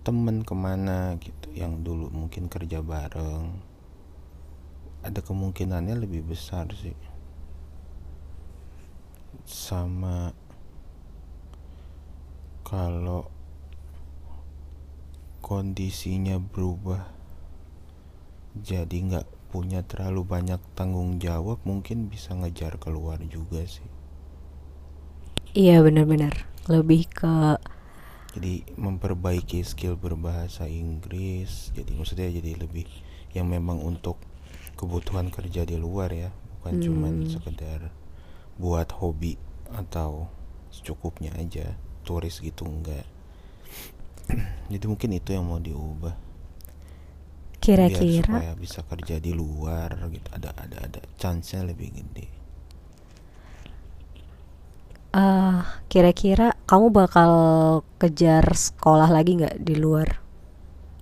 [0.00, 3.60] temen ke mana gitu yang dulu mungkin kerja bareng.
[5.04, 6.96] Ada kemungkinannya lebih besar sih.
[9.44, 10.32] Sama
[12.64, 13.26] kalau
[15.42, 17.10] kondisinya berubah
[18.54, 23.86] jadi nggak punya terlalu banyak tanggung jawab mungkin bisa ngejar keluar juga sih.
[25.50, 26.46] Iya benar-benar.
[26.70, 27.58] Lebih ke
[28.30, 32.86] jadi memperbaiki skill berbahasa Inggris jadi maksudnya jadi lebih
[33.34, 34.18] yang memang untuk
[34.78, 36.84] kebutuhan kerja di luar ya bukan hmm.
[36.84, 37.80] cuman sekedar
[38.60, 39.40] buat hobi
[39.72, 40.28] atau
[40.70, 43.06] secukupnya aja turis gitu enggak.
[44.72, 46.16] Jadi mungkin itu yang mau diubah.
[47.60, 48.24] Kira-kira?
[48.24, 52.39] supaya bisa kerja di luar gitu ada ada ada chance nya lebih gede
[55.14, 57.32] uh, kira-kira kamu bakal
[57.98, 60.22] kejar sekolah lagi nggak di luar?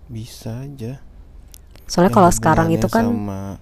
[0.08, 1.00] Bisa aja.
[1.88, 3.56] Soalnya kalau sekarang itu kan sama,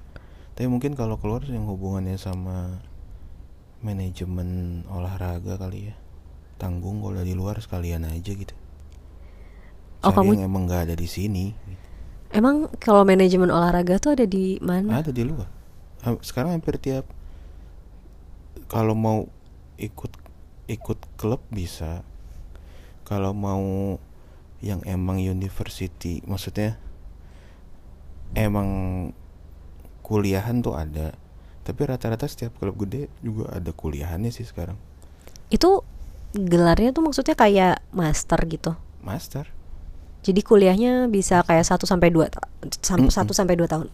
[0.58, 2.82] tapi mungkin kalau keluar yang hubungannya sama
[3.82, 5.96] manajemen olahraga kali ya.
[6.58, 8.54] Tanggung kalau di luar sekalian aja gitu.
[10.02, 11.54] Oh kamu yang emang nggak ada di sini.
[12.34, 14.98] Emang kalau manajemen olahraga tuh ada di mana?
[14.98, 15.46] Ada di luar.
[16.22, 17.06] Sekarang hampir tiap
[18.66, 19.30] kalau mau
[19.78, 20.25] ikut
[20.66, 22.02] ikut klub bisa.
[23.06, 23.96] Kalau mau
[24.64, 26.80] yang emang university maksudnya
[28.32, 28.68] emang
[30.00, 31.12] kuliahan tuh ada
[31.66, 34.78] tapi rata-rata setiap klub gede juga ada kuliahannya sih sekarang.
[35.50, 35.82] Itu
[36.34, 38.74] gelarnya tuh maksudnya kayak master gitu?
[39.02, 39.50] Master.
[40.26, 42.26] Jadi kuliahnya bisa kayak satu sampai dua
[42.82, 43.88] satu sampai dua tahun?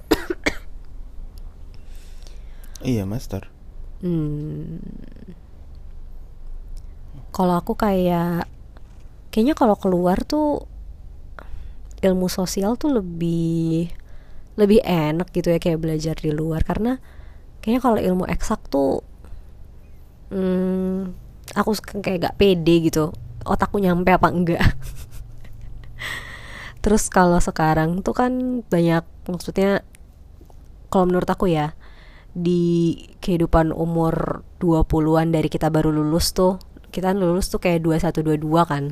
[2.82, 3.46] Iya master.
[4.02, 4.82] Hmm
[7.32, 8.44] kalau aku kayak
[9.32, 10.68] kayaknya kalau keluar tuh
[12.04, 13.88] ilmu sosial tuh lebih
[14.60, 16.60] lebih enak gitu ya kayak belajar di luar.
[16.62, 17.00] Karena
[17.64, 19.00] kayaknya kalau ilmu eksak tuh
[20.28, 21.16] hmm,
[21.56, 21.72] aku
[22.04, 23.16] kayak gak pede gitu.
[23.48, 24.60] Otakku nyampe apa enggak?
[26.84, 29.80] Terus kalau sekarang tuh kan banyak maksudnya
[30.92, 31.72] kalau menurut aku ya
[32.32, 38.84] di kehidupan umur 20-an dari kita baru lulus tuh kita lulus tuh kayak 2122 kan.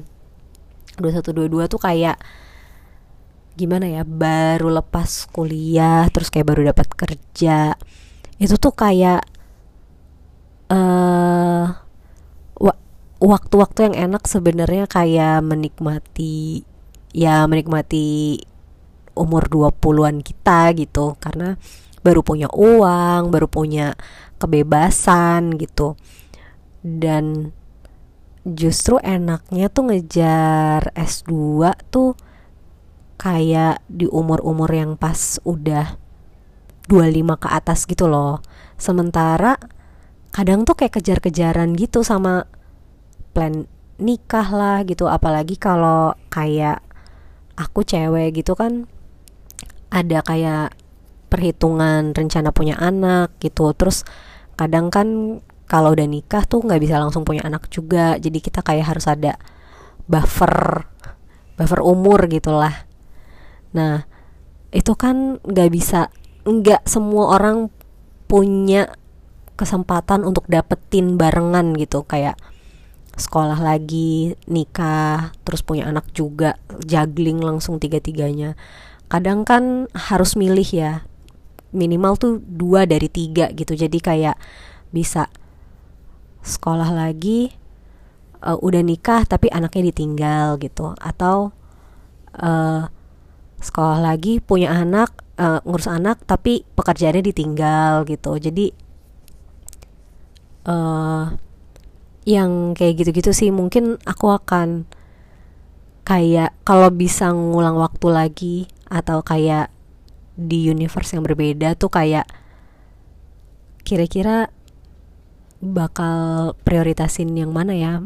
[0.96, 2.16] 2122 tuh kayak
[3.54, 7.76] gimana ya baru lepas kuliah terus kayak baru dapat kerja.
[8.40, 9.20] Itu tuh kayak
[10.72, 11.68] uh,
[13.20, 16.64] waktu-waktu yang enak sebenarnya kayak menikmati
[17.12, 18.40] ya menikmati
[19.12, 21.20] umur 20-an kita gitu.
[21.20, 21.60] Karena
[22.00, 23.92] baru punya uang, baru punya
[24.40, 26.00] kebebasan gitu.
[26.80, 27.52] Dan
[28.48, 31.32] justru enaknya tuh ngejar S2
[31.92, 32.16] tuh
[33.20, 36.00] kayak di umur-umur yang pas udah
[36.88, 38.40] 25 ke atas gitu loh.
[38.80, 39.60] Sementara
[40.32, 42.48] kadang tuh kayak kejar-kejaran gitu sama
[43.36, 43.68] plan
[44.00, 46.80] nikah lah gitu apalagi kalau kayak
[47.60, 48.88] aku cewek gitu kan
[49.92, 50.72] ada kayak
[51.28, 54.08] perhitungan rencana punya anak gitu terus
[54.56, 58.18] kadang kan kalau udah nikah tuh nggak bisa langsung punya anak juga.
[58.18, 59.38] Jadi kita kayak harus ada
[60.10, 60.82] buffer
[61.54, 62.90] buffer umur gitulah.
[63.70, 64.02] Nah
[64.74, 66.10] itu kan nggak bisa
[66.42, 67.70] nggak semua orang
[68.26, 68.90] punya
[69.54, 72.02] kesempatan untuk dapetin barengan gitu.
[72.02, 72.34] Kayak
[73.14, 78.56] sekolah lagi nikah terus punya anak juga juggling langsung tiga tiganya
[79.10, 81.06] kadang kan harus milih ya.
[81.70, 83.78] Minimal tuh dua dari tiga gitu.
[83.78, 84.34] Jadi kayak
[84.90, 85.30] bisa
[86.40, 87.52] sekolah lagi
[88.40, 90.96] uh, udah nikah tapi anaknya ditinggal gitu.
[90.98, 91.52] Atau
[92.36, 92.88] uh,
[93.60, 98.36] sekolah lagi punya anak uh, ngurus anak tapi pekerjaannya ditinggal gitu.
[98.40, 98.72] Jadi
[100.68, 101.32] uh,
[102.28, 104.84] yang kayak gitu-gitu sih mungkin aku akan
[106.04, 108.56] kayak kalau bisa ngulang waktu lagi
[108.90, 109.72] atau kayak
[110.34, 112.26] di universe yang berbeda tuh kayak
[113.84, 114.52] kira-kira
[115.60, 118.00] bakal prioritasin yang mana ya?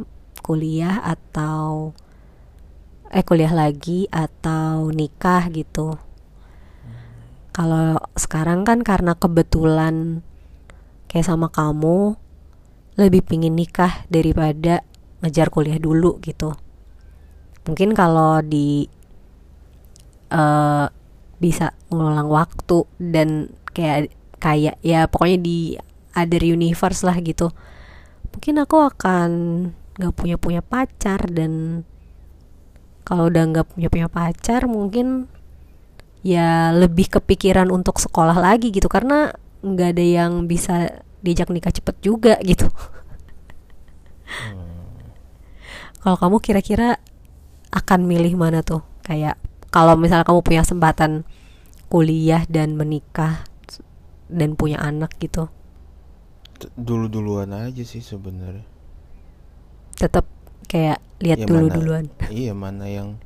[0.45, 1.95] Kuliah atau
[3.15, 5.97] eh kuliah lagi atau nikah gitu.
[7.55, 10.27] Kalau sekarang kan karena kebetulan
[11.07, 12.19] kayak sama kamu
[12.99, 14.83] lebih pingin nikah daripada
[15.23, 16.59] ngejar kuliah dulu gitu.
[17.65, 18.91] Mungkin kalau di
[20.35, 20.91] uh,
[21.39, 24.11] bisa ngulang waktu dan kayak
[24.43, 25.59] kayak ya pokoknya di
[26.15, 27.51] other universe lah gitu.
[28.31, 29.31] Mungkin aku akan
[29.95, 31.83] nggak punya punya pacar dan
[33.07, 35.31] kalau udah nggak punya punya pacar mungkin
[36.25, 38.87] ya lebih kepikiran untuk sekolah lagi gitu.
[38.87, 42.71] Karena nggak ada yang bisa diajak nikah cepet juga gitu.
[44.25, 44.67] Hmm.
[46.01, 46.97] kalau kamu kira-kira
[47.71, 48.83] akan milih mana tuh?
[49.05, 49.37] Kayak
[49.69, 51.29] kalau misalnya kamu punya kesempatan
[51.93, 53.47] kuliah dan menikah
[54.27, 55.53] dan punya anak gitu
[56.75, 58.67] dulu duluan aja sih sebenarnya.
[59.99, 60.27] Tetap
[60.67, 62.05] kayak lihat ya dulu duluan.
[62.33, 63.19] iya mana yang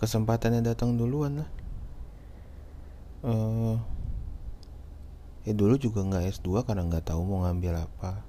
[0.00, 1.50] kesempatannya datang duluan lah.
[3.24, 3.76] Uh,
[5.48, 8.24] ya dulu juga nggak S2 karena nggak tahu mau ngambil apa.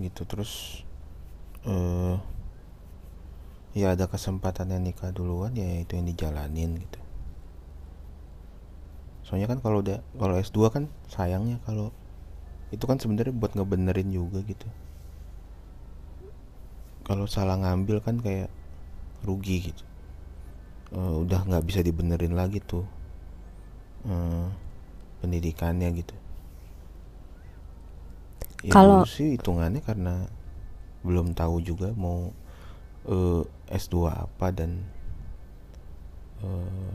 [0.00, 0.84] Gitu terus
[1.68, 2.16] uh,
[3.76, 7.00] ya ada kesempatan yang nikah duluan ya itu yang dijalanin gitu.
[9.24, 11.94] Soalnya kan kalau udah kalau S2 kan sayangnya kalau
[12.70, 14.66] itu kan sebenarnya buat ngebenerin juga gitu.
[17.02, 18.50] Kalau salah ngambil kan kayak
[19.26, 19.84] rugi gitu.
[20.90, 22.82] Uh, udah nggak bisa dibenerin lagi tuh
[24.06, 24.46] uh,
[25.22, 26.14] pendidikannya gitu.
[28.66, 30.28] Ya kalau sih hitungannya karena
[31.00, 32.28] belum tahu juga mau
[33.08, 34.84] uh, eh, S2 apa dan
[36.44, 36.92] uh,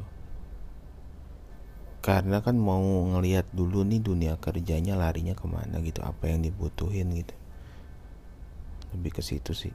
[2.05, 7.09] karena kan mau ngelihat dulu nih dunia kerjanya larinya ke mana gitu apa yang dibutuhin
[7.17, 7.33] gitu.
[8.93, 9.73] Lebih ke situ sih.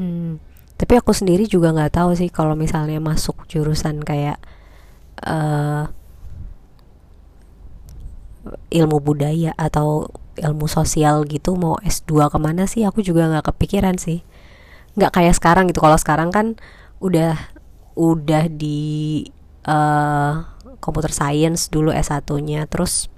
[0.00, 0.40] Hmm,
[0.80, 4.40] tapi aku sendiri juga nggak tahu sih kalau misalnya masuk jurusan kayak
[5.20, 5.92] uh,
[8.72, 10.08] ilmu budaya atau
[10.40, 12.88] ilmu sosial gitu mau S2 ke mana sih?
[12.88, 14.24] Aku juga nggak kepikiran sih.
[14.96, 15.84] Nggak kayak sekarang gitu.
[15.84, 16.56] Kalau sekarang kan
[17.04, 17.36] udah
[17.92, 19.22] udah di
[19.68, 20.44] uh,
[21.10, 23.08] science dulu S1-nya terus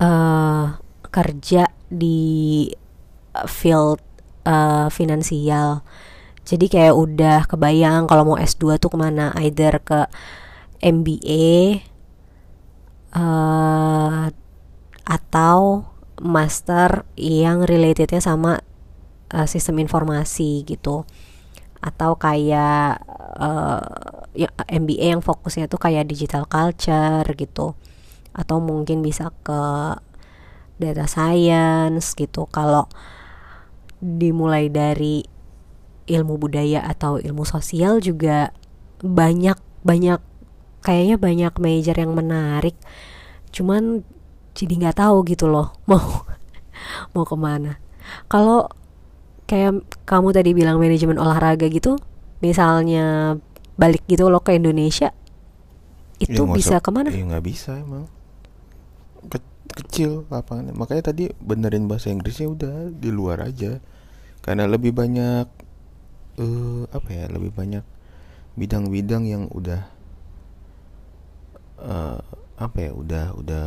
[0.00, 0.80] uh,
[1.12, 2.66] kerja di
[3.46, 4.00] field
[4.48, 5.82] uh, finansial.
[6.44, 9.32] Jadi kayak udah kebayang kalau mau S2 tuh ke mana?
[9.40, 10.04] Either ke
[10.84, 11.80] MBA
[13.16, 14.28] uh,
[15.04, 15.88] atau
[16.20, 18.60] master yang relatednya sama
[19.32, 21.08] uh, sistem informasi gitu
[21.84, 23.04] atau kayak
[23.36, 23.84] uh,
[24.32, 27.76] ya, MBA yang fokusnya tuh kayak digital culture gitu.
[28.32, 29.62] Atau mungkin bisa ke
[30.80, 32.48] data science gitu.
[32.48, 32.88] Kalau
[34.00, 35.28] dimulai dari
[36.04, 38.52] ilmu budaya atau ilmu sosial juga
[39.00, 40.20] banyak banyak
[40.84, 42.76] kayaknya banyak major yang menarik.
[43.52, 44.04] Cuman
[44.56, 46.24] jadi nggak tahu gitu loh mau
[47.12, 47.76] mau ke mana.
[48.28, 48.68] Kalau
[49.44, 52.00] kayak kamu tadi bilang manajemen olahraga gitu
[52.40, 53.36] misalnya
[53.74, 55.12] balik gitu loh ke Indonesia
[56.22, 57.10] itu ya, bisa ke mana?
[57.10, 58.06] Ya nggak bisa emang.
[59.26, 59.38] Ke
[59.74, 60.74] kecil lapangannya.
[60.76, 63.82] Makanya tadi benerin bahasa Inggrisnya udah di luar aja.
[64.44, 65.46] Karena lebih banyak
[66.38, 67.82] uh, apa ya lebih banyak
[68.54, 69.82] bidang-bidang yang udah
[71.82, 72.20] uh,
[72.54, 73.66] apa ya udah udah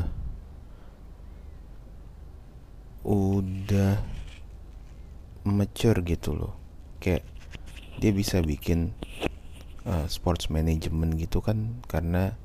[3.04, 3.94] udah
[5.54, 6.54] mature gitu loh.
[7.00, 7.24] Kayak
[7.98, 8.94] dia bisa bikin
[9.88, 12.38] uh, sports management gitu kan karena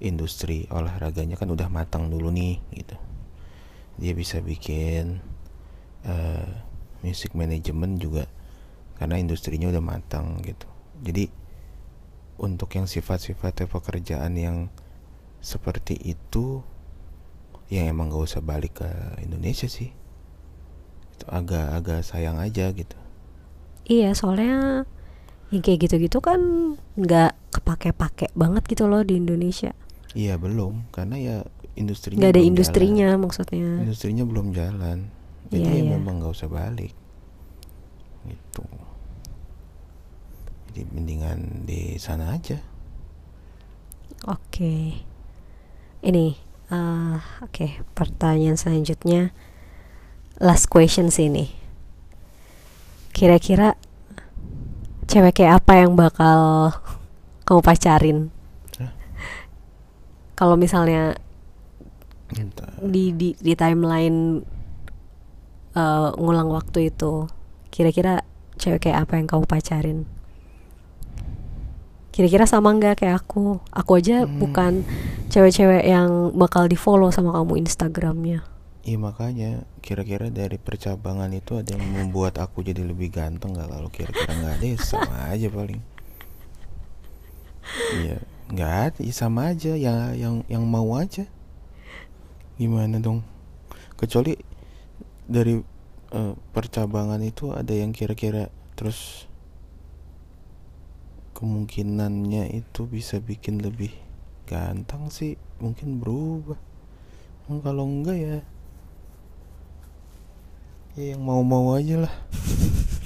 [0.00, 2.96] industri olahraganya kan udah matang dulu nih gitu.
[4.00, 5.20] Dia bisa bikin
[6.08, 6.48] uh,
[7.04, 8.24] music management juga
[8.96, 10.68] karena industrinya udah matang gitu.
[11.00, 11.28] Jadi
[12.40, 14.56] untuk yang sifat-sifatnya pekerjaan yang
[15.44, 16.64] seperti itu
[17.72, 18.90] yang emang gak usah balik ke
[19.24, 19.99] Indonesia sih
[21.20, 22.96] itu agak-agak sayang aja gitu.
[23.84, 24.88] Iya soalnya
[25.52, 26.40] yang kayak gitu-gitu kan
[26.96, 29.76] nggak kepake-pake banget gitu loh di Indonesia.
[30.16, 30.88] Iya belum.
[30.88, 31.36] Karena ya
[31.76, 33.20] industrinya nggak ada industrinya jalan.
[33.20, 33.68] maksudnya.
[33.84, 34.98] Industrinya belum jalan.
[35.52, 35.92] Jadi yeah, ya yeah.
[36.00, 36.96] memang nggak usah balik.
[38.24, 38.64] Gitu.
[40.72, 42.56] Jadi mendingan di sana aja.
[44.24, 45.04] Oke.
[46.00, 46.26] Ini
[46.72, 49.34] eh, oke, pertanyaan selanjutnya
[50.40, 51.52] last question sih ini.
[53.12, 53.76] Kira-kira
[55.06, 56.72] cewek kayak apa yang bakal
[57.44, 58.18] kamu pacarin?
[60.34, 61.20] Kalau misalnya
[62.32, 62.72] Entah.
[62.80, 64.40] di di di timeline
[65.76, 67.28] eh, ngulang waktu itu,
[67.68, 68.24] kira-kira
[68.56, 69.98] cewek kayak apa yang kamu pacarin?
[72.10, 73.60] Kira-kira sama nggak kayak aku?
[73.68, 74.40] Aku aja Hmm.
[74.40, 74.72] bukan
[75.28, 78.40] cewek-cewek yang bakal di follow sama kamu Instagramnya.
[78.80, 83.90] Iya makanya kira-kira dari percabangan itu ada yang membuat aku jadi lebih ganteng nggak kalau
[83.92, 85.80] kira-kira nggak ada ya sama aja paling.
[88.00, 88.16] Iya
[88.50, 91.28] nggak ada ya sama aja ya yang yang mau aja.
[92.56, 93.20] Gimana dong?
[94.00, 94.32] Kecuali
[95.28, 95.60] dari
[96.16, 98.48] eh, percabangan itu ada yang kira-kira
[98.80, 99.28] terus
[101.36, 103.92] kemungkinannya itu bisa bikin lebih
[104.48, 106.56] ganteng sih mungkin berubah.
[107.44, 108.36] Kalau enggak ya
[110.98, 112.14] Ya yang mau-mau aja lah.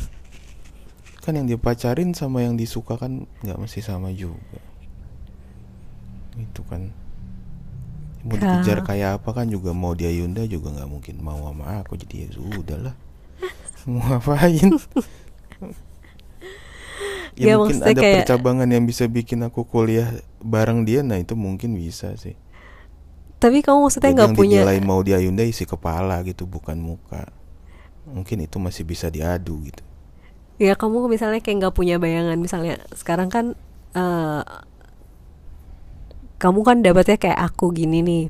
[1.22, 4.60] Kan yang dipacarin sama yang disuka kan nggak mesti sama juga.
[6.36, 6.92] Itu kan.
[8.24, 11.96] Mau dikejar kayak apa kan juga mau dia Yunda juga nggak mungkin mau sama aku
[11.96, 12.94] Jadi ya sudah lah.
[13.88, 14.68] Mau ngapain?
[17.34, 20.06] Ya Ya, mungkin ada kayak- percabangan yang bisa bikin aku kuliah
[20.38, 22.38] bareng dia Nah itu mungkin bisa sih.
[23.42, 27.26] Tapi kamu maksudnya nggak yang punya dinilai mau dia Hyundai isi kepala gitu bukan muka
[28.04, 29.80] Mungkin itu masih bisa diadu gitu.
[30.56, 33.58] Ya kamu misalnya kayak nggak punya bayangan misalnya sekarang kan
[33.92, 34.42] eh
[36.38, 38.24] kamu kan dapatnya kayak aku gini nih.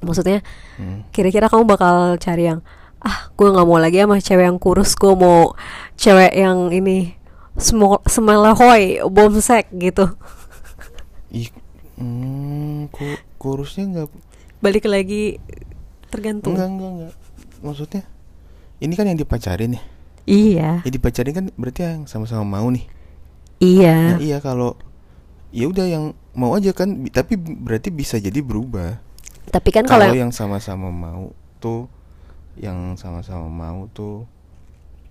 [0.00, 0.44] Maksudnya
[0.76, 1.02] Hmm.
[1.10, 2.60] kira-kira kamu bakal cari yang
[3.00, 5.52] ah gue nggak mau lagi sama cewek yang kurus gue mau
[5.94, 7.12] cewek yang ini
[7.56, 10.14] small semelehoy bomsek gitu.
[11.28, 11.50] Ih,
[11.98, 14.08] hmm, ku- kurusnya nggak
[14.58, 15.36] balik lagi
[16.08, 16.54] tergantung.
[16.56, 17.14] Enggak enggak enggak
[17.60, 18.02] maksudnya
[18.82, 19.82] ini kan yang dipacarin ya
[20.28, 20.80] iya.
[20.84, 22.84] Yang dipacarin kan berarti yang sama-sama mau nih.
[23.60, 23.96] Iya.
[24.16, 24.76] Nah, iya kalau
[25.54, 26.04] ya udah yang
[26.34, 28.98] mau aja kan tapi berarti bisa jadi berubah.
[29.48, 31.86] Tapi kan kalau kalau yang sama-sama mau tuh
[32.58, 34.26] yang sama-sama mau tuh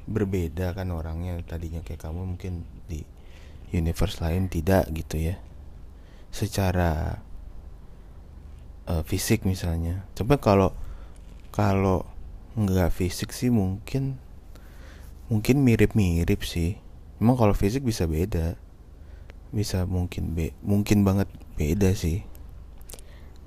[0.10, 1.40] berbeda kan orangnya.
[1.46, 3.06] Tadinya kayak kamu mungkin di
[3.72, 5.36] universe lain tidak gitu ya.
[6.34, 7.22] Secara
[8.90, 10.04] eh, fisik misalnya.
[10.18, 10.74] Coba kalau
[11.54, 12.13] kalau
[12.54, 14.22] nggak fisik sih mungkin
[15.28, 16.78] mungkin mirip-mirip sih
[17.18, 18.60] emang kalau fisik bisa beda
[19.54, 22.26] bisa mungkin be mungkin banget beda sih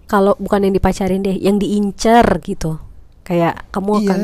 [0.07, 2.79] kalau bukan yang dipacarin deh yang diincer gitu
[3.27, 4.07] kayak kamu Iya.
[4.07, 4.21] akan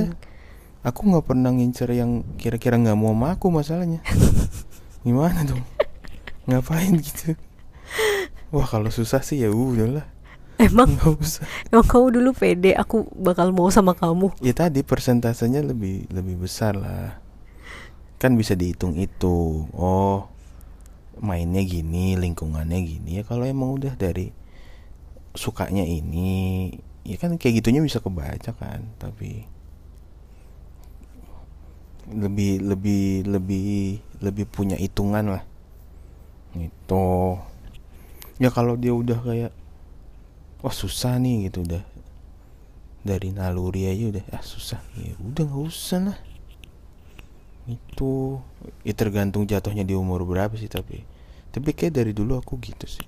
[0.83, 4.03] Aku nggak pernah ngincer yang kira-kira nggak mau sama aku masalahnya.
[5.07, 5.63] Gimana dong?
[6.51, 7.39] Ngapain gitu?
[8.51, 10.03] Wah kalau susah sih ya udahlah.
[10.63, 11.45] Emang Nggak usah.
[11.71, 16.79] emang kamu dulu pede aku bakal mau sama kamu Ya tadi persentasenya lebih lebih besar
[16.79, 17.19] lah.
[18.23, 19.67] Kan bisa dihitung itu.
[19.75, 20.31] Oh
[21.23, 23.21] mainnya gini, lingkungannya gini.
[23.21, 24.35] Ya kalau emang udah dari
[25.33, 26.71] sukanya ini,
[27.07, 28.87] ya kan kayak gitunya bisa kebaca kan.
[28.99, 29.47] Tapi
[32.11, 35.43] lebih lebih lebih lebih punya hitungan lah
[36.53, 37.39] gitu
[38.43, 39.53] ya kalau dia udah kayak
[40.63, 41.83] wah susah nih gitu udah.
[43.03, 44.25] Dari naluri aja udah.
[44.31, 44.79] Ah susah.
[44.95, 46.19] Ya udah nggak usah lah.
[47.67, 48.39] Itu
[48.87, 51.07] ya tergantung jatuhnya di umur berapa sih tapi
[51.53, 53.07] tapi kayak dari dulu aku gitu sih.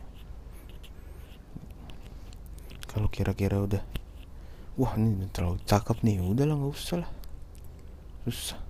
[2.90, 3.82] Kalau kira-kira udah
[4.78, 6.20] wah ini terlalu cakep nih.
[6.20, 7.10] Ya udahlah nggak usah lah.
[8.26, 8.60] Susah.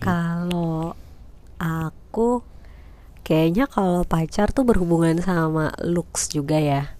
[0.00, 0.94] Kalau
[1.58, 2.42] aku
[3.26, 6.95] kayaknya kalau pacar tuh berhubungan sama looks juga ya.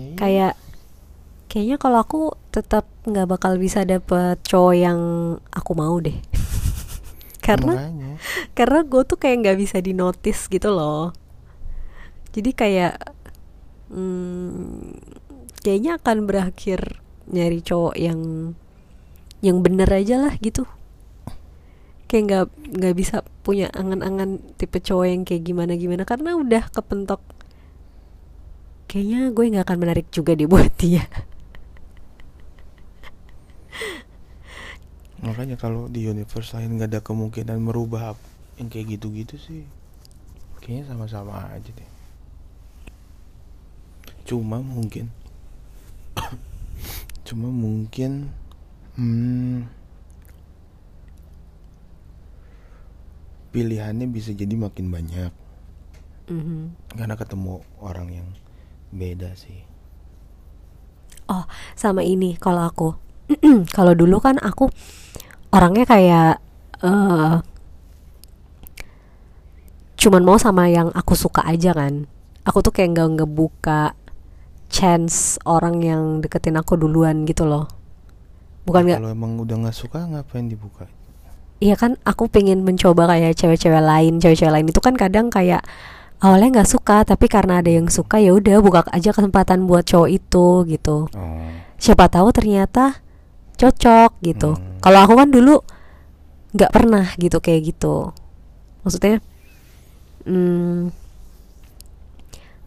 [0.00, 0.16] Iya.
[0.16, 0.54] Kayak
[1.50, 5.00] kayaknya kalau aku tetap nggak bakal bisa dapet cowok yang
[5.52, 6.16] aku mau deh.
[7.46, 8.10] karena Makanya.
[8.56, 11.12] karena gue tuh kayak nggak bisa di notice gitu loh.
[12.32, 12.94] Jadi kayak
[13.92, 14.96] hmm,
[15.60, 18.52] kayaknya akan berakhir nyari cowok yang
[19.40, 20.68] yang bener aja lah gitu
[22.10, 27.22] kayak nggak nggak bisa punya angan-angan tipe cowok yang kayak gimana gimana karena udah kepentok
[28.90, 31.06] kayaknya gue nggak akan menarik juga deh buat dia
[35.20, 38.16] Makanya kalau di universe lain nggak ada kemungkinan merubah
[38.56, 39.68] yang kayak gitu-gitu sih.
[40.64, 41.90] Kayaknya sama-sama aja deh.
[44.24, 45.12] Cuma mungkin
[47.28, 48.32] Cuma mungkin
[48.96, 49.68] hmm,
[53.52, 55.32] pilihannya bisa jadi makin banyak
[56.30, 56.94] Mhm.
[56.94, 58.28] karena ketemu orang yang
[58.90, 59.70] beda sih
[61.30, 61.46] Oh,
[61.78, 62.90] sama ini kalau aku.
[63.76, 64.66] kalau dulu kan aku
[65.54, 66.42] orangnya kayak
[66.82, 67.34] eh
[69.94, 72.10] cuman mau sama yang aku suka aja kan.
[72.42, 73.94] Aku tuh kayak nggak ngebuka
[74.66, 77.70] chance orang yang deketin aku duluan gitu loh.
[78.66, 80.90] Bukan nggak kalau emang udah nggak suka ngapain dibuka
[81.60, 85.60] Iya kan aku pengen mencoba kayak cewek-cewek lain Cewek-cewek lain itu kan kadang kayak
[86.20, 90.08] Awalnya nggak suka Tapi karena ada yang suka ya udah buka aja kesempatan buat cowok
[90.12, 91.08] itu gitu.
[91.08, 91.50] Oh.
[91.80, 93.00] Siapa tahu ternyata
[93.56, 94.56] cocok gitu.
[94.56, 94.80] Hmm.
[94.84, 95.60] Kalau aku kan dulu
[96.52, 98.12] nggak pernah gitu kayak gitu.
[98.84, 99.20] Maksudnya
[100.24, 100.88] hmm,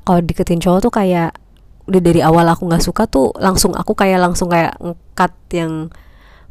[0.05, 1.33] Kalau deketin cowok tuh kayak
[1.83, 5.89] Udah dari awal aku nggak suka tuh Langsung aku kayak langsung kayak ngekat yang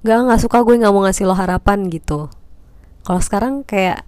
[0.03, 2.27] nggak nggak suka gue nggak mau ngasih lo harapan gitu.
[3.07, 4.03] Kalau sekarang kayak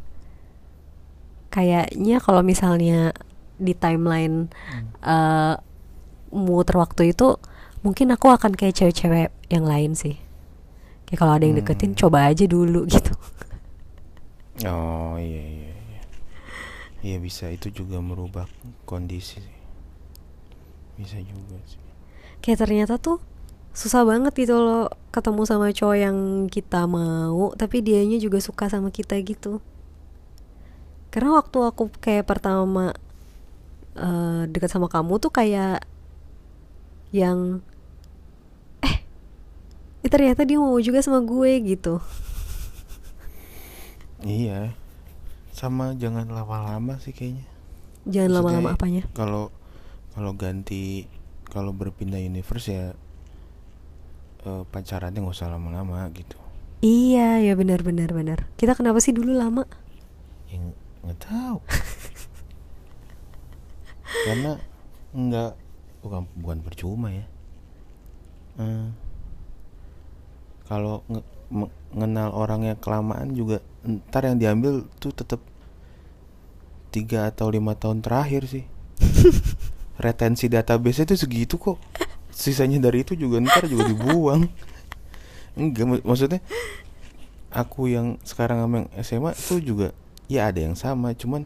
[1.54, 3.14] kayaknya kalau misalnya
[3.66, 4.50] di timeline
[5.12, 5.54] eh
[6.34, 7.38] muter waktu itu
[7.86, 10.16] mungkin aku akan kayak cewek-cewek yang lain sih.
[11.06, 12.00] Kayak kalau ada yang deketin Hmm.
[12.00, 13.14] coba aja dulu gitu.
[14.66, 16.02] Oh iya iya iya.
[17.06, 17.44] Iya bisa.
[17.56, 18.46] Itu juga merubah
[18.90, 19.56] kondisi sih.
[20.94, 21.80] Bisa juga sih.
[22.42, 23.18] Kayak ternyata tuh
[23.74, 28.94] susah banget gitu loh ketemu sama cowok yang kita mau tapi dianya juga suka sama
[28.94, 29.58] kita gitu
[31.14, 32.90] karena waktu aku kayak pertama
[33.94, 35.86] eh dekat sama kamu tuh kayak
[37.14, 37.62] yang
[38.82, 38.98] eh
[40.02, 42.02] eh, ternyata dia mau juga sama gue gitu.
[44.26, 44.74] Iya.
[45.54, 47.46] Sama jangan lama-lama sih kayaknya.
[48.10, 49.06] Jangan lama-lama apanya?
[49.14, 49.54] kalau
[50.18, 51.06] kalau ganti
[51.46, 52.86] kalau berpindah universe ya
[54.42, 56.34] eh, pacarannya nggak usah lama-lama gitu.
[56.82, 59.64] Iya ya benar benar benar kita kenapa sih dulu lama?
[60.50, 60.74] Yang
[61.04, 61.58] nggak tahu.
[64.24, 64.52] Karena
[65.14, 65.52] nggak
[66.02, 67.26] bukan bukan percuma ya.
[68.60, 68.88] Eh,
[70.64, 71.26] kalau nge-
[71.92, 75.40] mengenal orangnya kelamaan juga ntar yang diambil tuh tetap
[76.88, 78.64] tiga atau lima tahun terakhir sih.
[80.04, 81.78] Retensi database itu segitu kok.
[82.34, 84.48] Sisanya dari itu juga ntar juga dibuang.
[85.54, 86.40] Enggak mak- maksudnya
[87.54, 89.94] aku yang sekarang sama yang SMA tuh juga
[90.26, 91.44] ya ada yang sama cuman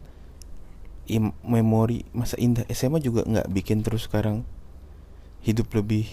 [1.05, 4.45] im- memori masa indah SMA juga nggak bikin terus sekarang.
[5.39, 6.05] Hidup lebih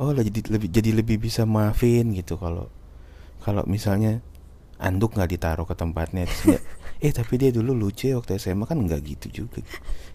[0.00, 2.66] oh lah jadi lebih jadi lebih bisa maafin gitu kalau
[3.44, 4.18] kalau misalnya
[4.80, 6.24] anduk nggak ditaruh ke tempatnya.
[6.26, 6.62] Terus nggak,
[7.00, 9.60] eh tapi dia dulu lucu ya waktu SMA kan nggak gitu juga.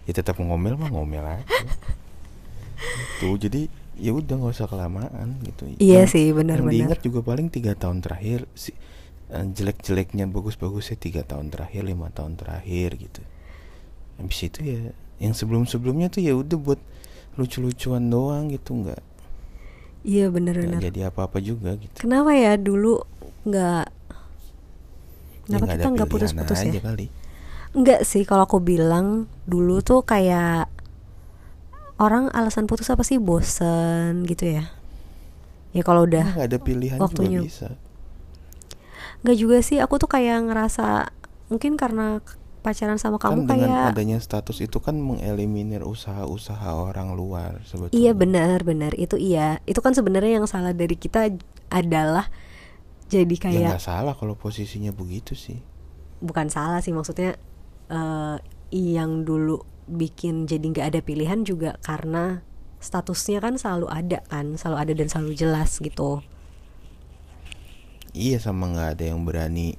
[0.04, 1.46] Ya tetap ngomel mah ngomel aja.
[3.20, 3.68] Tuh jadi
[4.00, 5.68] ya udah nggak usah kelamaan gitu.
[5.76, 8.72] Iya Yang- sih yang benar-benar diingat juga paling tiga tahun terakhir si
[9.30, 13.22] jelek-jeleknya bagus-bagusnya tiga tahun terakhir lima tahun terakhir gitu.
[14.18, 14.80] Habis itu ya
[15.20, 16.80] yang sebelum-sebelumnya tuh ya udah buat
[17.36, 19.00] lucu-lucuan doang gitu nggak
[20.02, 22.08] iya nggak benar-benar jadi apa-apa juga gitu.
[22.08, 23.04] Kenapa ya dulu
[23.44, 23.84] nggak
[25.50, 26.72] Ya, kenapa nggak kita nggak putus-putus ya?
[26.78, 27.06] kali.
[27.74, 30.70] Enggak sih kalau aku bilang dulu tuh kayak
[31.98, 33.18] orang alasan putus apa sih?
[33.18, 34.70] Bosen gitu ya?
[35.74, 37.42] Ya kalau udah nggak ada pilihan waktunya.
[37.42, 37.68] juga bisa
[39.20, 41.12] nggak juga sih aku tuh kayak ngerasa
[41.52, 42.22] mungkin karena
[42.60, 47.96] pacaran sama kamu kan dengan kayak adanya status itu kan mengeliminir usaha-usaha orang luar sebetulnya.
[47.96, 48.92] Iya benar benar.
[48.96, 49.64] Itu iya.
[49.64, 51.32] Itu kan sebenarnya yang salah dari kita
[51.72, 52.28] adalah
[53.08, 55.58] jadi ya kayak nggak salah kalau posisinya begitu sih.
[56.20, 57.40] Bukan salah sih maksudnya
[57.90, 58.36] eh
[58.70, 62.46] yang dulu bikin jadi nggak ada pilihan juga karena
[62.78, 66.22] statusnya kan selalu ada kan selalu ada dan selalu jelas gitu
[68.14, 69.78] iya sama nggak ada yang berani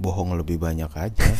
[0.00, 1.26] bohong lebih banyak aja.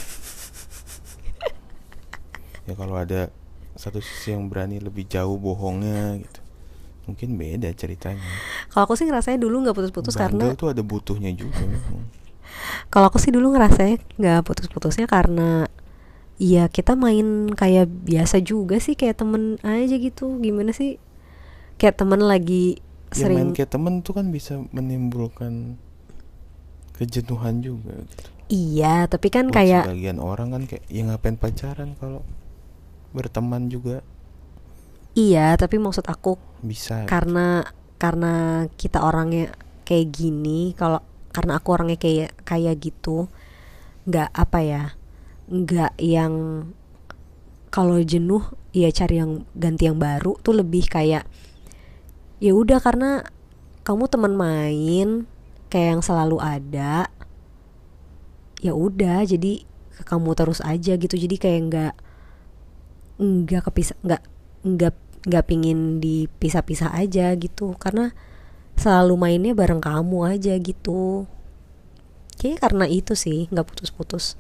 [2.69, 3.35] Ya kalau ada
[3.75, 6.41] satu sisi yang berani lebih jauh bohongnya gitu.
[7.11, 8.23] Mungkin beda ceritanya.
[8.71, 11.59] Kalau aku sih ngerasanya dulu nggak putus-putus karena tuh ada butuhnya juga.
[12.95, 15.67] Kalau aku sih dulu ngerasanya nggak putus-putusnya karena
[16.41, 20.41] Iya kita main kayak biasa juga sih kayak temen aja gitu.
[20.41, 20.97] Gimana sih?
[21.77, 22.81] Kayak temen lagi
[23.11, 25.75] ya main sering kayak temen tuh kan bisa menimbulkan
[27.01, 28.29] kejenuhan juga gitu.
[28.53, 32.21] iya tapi kan Buat kayak sebagian orang kan kayak ya ngapain pacaran kalau
[33.17, 34.05] berteman juga
[35.17, 37.65] iya tapi maksud aku bisa karena
[37.97, 39.57] karena kita orangnya
[39.89, 41.01] kayak gini kalau
[41.33, 43.33] karena aku orangnya kayak kayak gitu
[44.05, 44.83] nggak apa ya
[45.51, 46.35] nggak yang
[47.71, 51.27] kalau jenuh ya cari yang ganti yang baru tuh lebih kayak
[52.39, 53.27] ya udah karena
[53.83, 55.09] kamu teman main
[55.71, 57.07] kayak yang selalu ada
[58.61, 59.65] ya udah jadi
[59.97, 61.15] ke kamu terus aja gitu.
[61.15, 61.95] Jadi kayak nggak
[63.21, 64.23] nggak kepisah nggak
[64.67, 67.79] nggak nggak pingin dipisah-pisah aja gitu.
[67.79, 68.13] Karena
[68.77, 71.25] selalu mainnya bareng kamu aja gitu.
[72.37, 74.37] Kayak karena itu sih nggak putus-putus.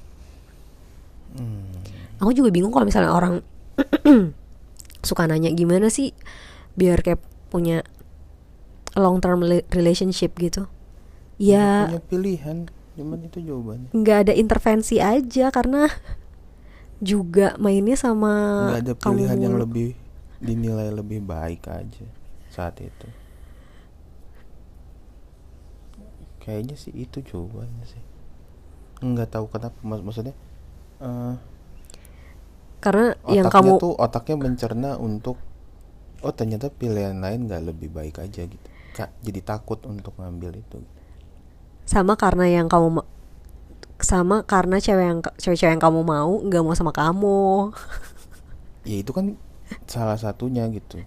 [1.30, 1.62] Hmm.
[2.18, 3.38] aku juga bingung kalau misalnya orang
[5.06, 6.10] suka nanya gimana sih
[6.74, 7.22] biar kayak
[7.54, 7.86] punya
[8.98, 10.66] long term rela- relationship gitu
[11.40, 11.88] ya.
[11.88, 12.56] Punya pilihan.
[12.92, 13.90] Cuman itu jawabannya.
[13.90, 15.88] Nggak ada intervensi aja karena
[17.00, 19.08] juga mainnya sama nggak ada Ah, kamu.
[19.16, 19.88] pilihan yang lebih
[20.36, 22.04] dinilai lebih baik aja
[22.52, 23.08] saat itu.
[26.40, 28.02] Kayaknya sih itu jawabannya sih.
[29.00, 29.76] Nggak tahu kenapa.
[29.80, 30.34] Mak maksudnya
[31.00, 31.34] eh,
[32.80, 35.36] karena yang otaknya kamu tuh otaknya mencerna untuk
[36.20, 38.68] oh ternyata pilihan lain nggak lebih baik aja gitu.
[38.92, 40.80] Kak jadi takut untuk ngambil itu
[41.92, 43.08] sama karena yang kamu ma-
[44.10, 47.40] sama karena cewek yang cewek-cewek yang kamu mau nggak mau sama kamu.
[48.88, 49.26] Ya itu kan
[49.88, 51.04] salah satunya gitu.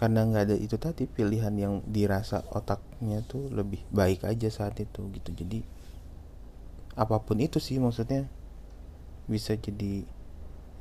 [0.00, 5.00] Karena nggak ada itu tadi pilihan yang dirasa otaknya tuh lebih baik aja saat itu
[5.16, 5.30] gitu.
[5.40, 5.58] Jadi
[6.94, 8.26] apa pun itu sih maksudnya
[9.26, 10.04] bisa jadi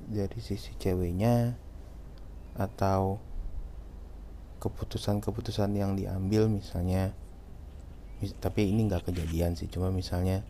[0.07, 1.55] dari sisi ceweknya
[2.57, 3.19] atau
[4.63, 7.11] keputusan-keputusan yang diambil misalnya.
[7.11, 7.22] mis-
[8.31, 10.45] tapi ini nggak kejadian sih cuma misalnya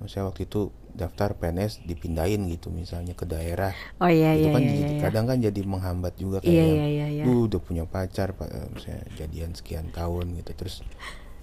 [0.00, 4.62] misalnya waktu itu daftar PNS dipindahin gitu misalnya ke daerah oh iya itu iya kan
[4.64, 5.00] iya, jadi- iya.
[5.04, 7.22] kadang kan jadi menghambat juga kayak Iya, yang, iya, iya, iya.
[7.24, 10.80] "Duh, udah punya pacar pak eh, misalnya jadian sekian tahun gitu terus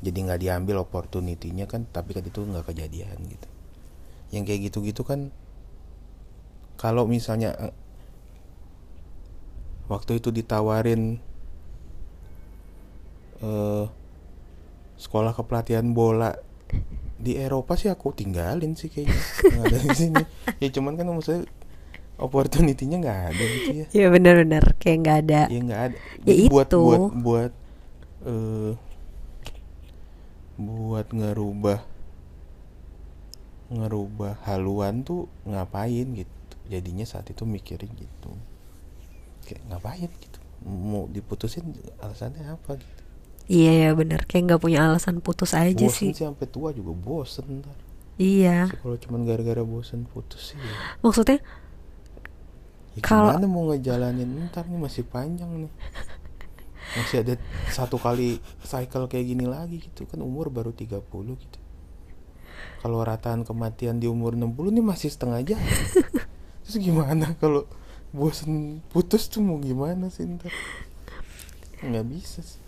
[0.01, 3.47] jadi nggak diambil opportunity-nya kan tapi kan itu nggak kejadian gitu
[4.33, 5.29] yang kayak gitu-gitu kan
[6.77, 7.73] kalau misalnya eh,
[9.85, 11.21] waktu itu ditawarin
[13.43, 13.85] eh
[15.03, 16.31] sekolah kepelatihan bola.
[17.19, 19.19] Di Eropa sih aku tinggalin sih kayaknya
[19.51, 20.23] nggak ada di sini.
[20.63, 21.43] Ya cuman kan maksudnya
[22.15, 23.85] opportunity-nya nggak ada gitu ya.
[23.91, 24.63] Iya benar-benar.
[24.79, 25.41] Kayak nggak ada.
[25.51, 25.97] Ya nggak ada.
[26.23, 26.79] Ya buat itu.
[26.79, 27.51] buat buat
[28.23, 28.73] eh
[30.53, 31.79] buat ngerubah
[33.73, 36.55] ngerubah haluan tuh ngapain gitu.
[36.71, 38.31] Jadinya saat itu mikirin gitu.
[39.43, 40.39] Kayak ngapain gitu.
[40.63, 43.02] Mau diputusin alasannya apa gitu
[43.47, 46.09] iya ya benar kayak nggak punya alasan putus aja bosen sih.
[46.15, 47.75] sih sampai tua juga bosen ntar.
[48.15, 48.69] Iya.
[48.69, 51.41] Kalau cuman gara-gara bosen putus sih ya, maksudnya?
[52.93, 54.29] Ya Kalau- gimana mau ngejalanin?
[54.47, 55.73] Ntar nih masih panjang nih.
[56.93, 57.33] Masih ada
[57.73, 60.05] satu kali cycle kayak gini lagi gitu.
[60.05, 61.01] Kan umur baru 30
[61.41, 61.57] gitu.
[62.85, 65.55] Kalau rataan kematian di umur 60 nih masih setengah aja
[66.67, 67.65] terus gimana kalau
[68.11, 70.51] bosen putus tuh mau gimana sih ntar?
[71.81, 72.61] Nggak bisa sih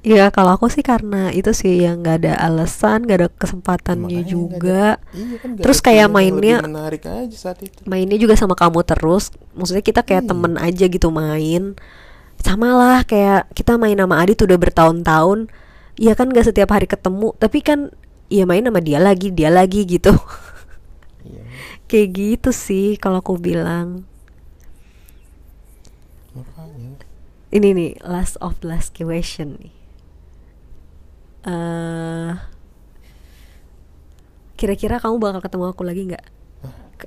[0.00, 4.32] Iya kalau aku sih karena itu sih yang nggak ada alasan nggak ada kesempatannya Makanya
[4.32, 7.84] juga ada- iya kan Terus ada kayak mainnya menarik aja saat itu.
[7.84, 9.28] mainnya juga sama kamu terus.
[9.52, 10.30] Maksudnya kita kayak Iya.
[10.32, 11.76] temen aja gitu main.
[12.40, 15.52] Sama lah kayak kita main sama Adit udah bertahun-tahun.
[16.00, 17.92] Iya kan gak setiap hari ketemu tapi kan
[18.32, 20.16] ya main sama dia lagi dia lagi gitu.
[21.28, 21.44] Iya.
[21.92, 24.08] Kayak gitu sih kalau aku bilang.
[26.32, 27.04] Makanya.
[27.50, 29.76] Ini nih last of last question nih
[31.44, 32.32] eh
[34.58, 36.24] kira-kira kamu bakal ketemu aku lagi nggak?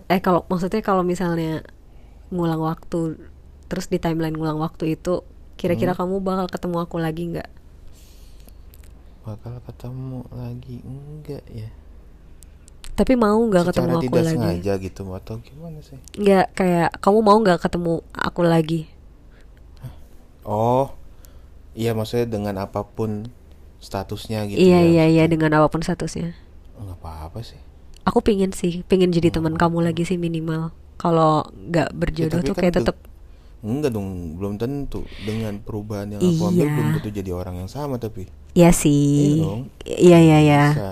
[0.09, 1.61] Eh kalau maksudnya kalau misalnya
[2.33, 2.99] ngulang waktu
[3.69, 5.21] terus di timeline ngulang waktu itu
[5.59, 5.99] kira-kira Hmm.
[5.99, 7.49] kamu bakal ketemu aku lagi nggak?
[9.25, 11.69] Bakal ketemu lagi enggak ya?
[12.97, 14.53] Tapi mau nggak ketemu aku tidak lagi?
[14.57, 15.99] sengaja gitu atau gimana sih?
[16.21, 17.93] Nggak kayak kamu mau nggak ketemu
[18.27, 18.79] aku lagi?
[20.43, 20.85] Oh
[21.81, 23.11] iya maksudnya dengan apa pun
[23.83, 26.31] statusnya gitu iya ya iya iya dengan apa pun statusnya.
[26.79, 27.59] Nggak apa-apa sih.
[28.07, 29.59] Aku pingin sih pingin jadi teman Oh.
[29.59, 30.71] kamu lagi sih minimal.
[30.95, 32.97] Kalau nggak berjodoh tapi tuh kan kayak tetap
[33.59, 35.03] enggak dong belum tentu.
[35.27, 36.71] Dengan perubahan yang aku ambil Iya.
[36.71, 38.31] belum tentu jadi orang yang sama tapi.
[38.55, 39.43] Ya iya sih.
[39.43, 39.67] Dong.
[39.83, 40.63] Iya iya iya.
[40.71, 40.89] Bisa.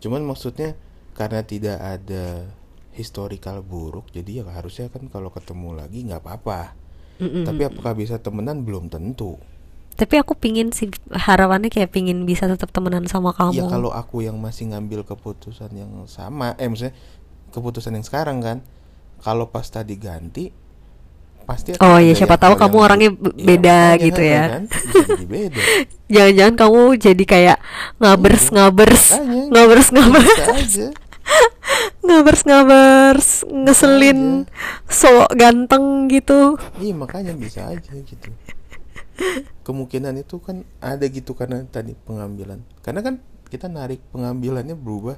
[0.00, 0.72] Cuman maksudnya
[1.12, 2.48] karena tidak ada
[2.96, 6.80] historical buruk jadi ya harusnya kan kalau ketemu lagi nggak apa-apa.
[7.14, 7.46] Mm-mm.
[7.46, 8.66] tapi apakah bisa temenan?
[8.66, 9.38] Belum tentu
[9.94, 14.20] tapi aku pingin sih harapannya kayak pingin bisa tetap temenan sama kamu Ya kalau aku
[14.20, 16.94] yang masih ngambil keputusan yang sama, eh maksudnya
[17.50, 18.58] keputusan yang sekarang kan,
[19.22, 20.50] kalau pas tadi ganti,
[21.44, 21.78] pasti.
[21.78, 24.42] Oh, iya, ada siapa tahu kamu yang orangnya Iya, beda makanya, gitu ya.
[24.50, 24.62] kan?
[25.24, 25.62] Beda.
[26.14, 27.58] jangan-jangan kamu jadi kayak
[27.98, 28.52] ngabers Iya.
[28.54, 30.74] ngabers Makanya, ngabers ngabers
[32.04, 34.20] ngabers ngabers ngeselin
[34.86, 38.28] so ganteng gitu Iya makanya bisa aja gitu.
[39.66, 42.60] Kemungkinan itu kan ada gitu karena tadi pengambilan.
[42.84, 43.14] Karena kan
[43.48, 45.16] kita narik pengambilannya berubah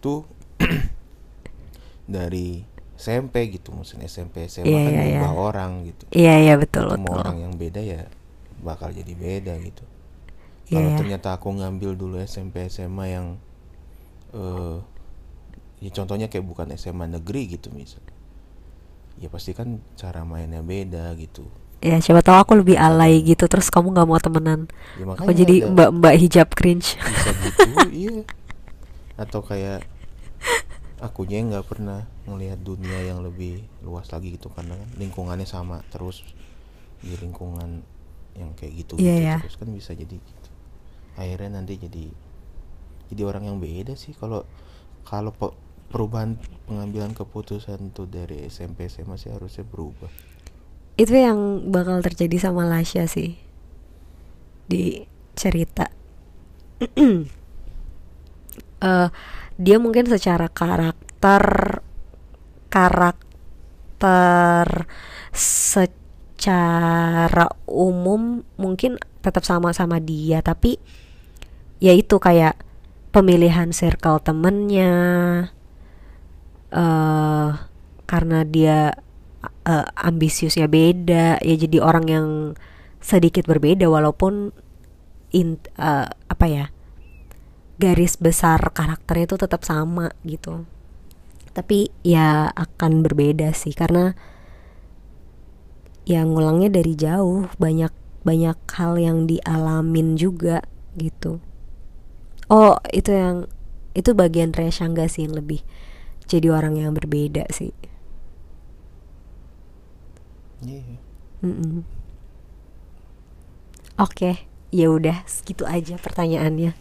[0.00, 0.24] tuh
[2.06, 2.62] dari
[2.96, 5.40] SMP gitu maksudnya SMP SMA Iya, kan iya, berubah iya.
[5.52, 7.20] orang gitu Iya iya betul ketemu betul.
[7.20, 8.00] orang yang beda ya
[8.64, 9.84] bakal jadi beda gitu
[10.66, 10.98] Iya, kalau iya.
[10.98, 13.26] ternyata aku ngambil dulu SMP SMA yang
[14.32, 14.78] eh
[15.84, 18.00] ya contohnya kayak bukan SMA negeri gitu misal
[19.20, 21.44] ya pasti kan cara mainnya beda gitu
[21.78, 24.66] Ya siapa tahu aku lebih alay gitu terus kamu nggak mau temenan.
[24.96, 26.96] ya Aku jadi ada- mbak-mbak hijab cringe.
[26.96, 27.62] bisa gitu
[28.02, 28.16] iya
[29.16, 29.80] atau kayak
[30.98, 36.24] akunya nggak pernah ngelihat dunia yang lebih luas lagi gitu karena kan lingkungannya sama terus
[36.98, 37.84] di lingkungan
[38.32, 39.36] yang kayak gitu, Iya, gitu ya.
[39.40, 40.48] terus kan bisa jadi gitu
[41.14, 42.12] akhirnya nanti jadi
[43.08, 44.44] jadi orang yang beda sih kalau
[45.02, 45.56] kalau pe-
[45.86, 50.12] perubahan pengambilan keputusan tuh dari SMP SMA sih harusnya berubah
[50.96, 53.36] Itu yang bakal terjadi sama Lasya sih
[54.66, 55.04] di
[55.36, 55.92] cerita.
[58.76, 59.08] Eh,
[59.56, 61.80] dia mungkin secara karakter
[62.68, 64.84] karakter
[65.32, 70.76] secara umum mungkin tetap sama-sama dia tapi
[71.80, 72.60] ya itu kayak
[73.16, 74.92] pemilihan circle temennya
[76.68, 77.50] eh
[78.04, 78.92] karena dia
[79.66, 82.28] eh, ambisiusnya beda ya jadi orang yang
[83.02, 84.54] sedikit berbeda walaupun
[85.34, 86.66] in eh, apa ya
[87.76, 90.64] garis besar karakternya itu tetap sama gitu.
[91.52, 94.16] Tapi ya akan berbeda sih karena
[96.08, 97.92] ya ngulangnya dari jauh banyak
[98.24, 100.64] banyak hal yang dialamin juga
[100.96, 101.42] gitu.
[102.48, 103.50] Oh itu yang
[103.96, 105.64] itu bagian Reshangga sih yang lebih
[106.28, 107.72] jadi orang yang berbeda sih
[110.66, 110.98] Iya.
[111.40, 111.80] Mm-mm.
[113.96, 114.30] oke
[114.68, 116.72] ya udah segitu aja pertanyaannya.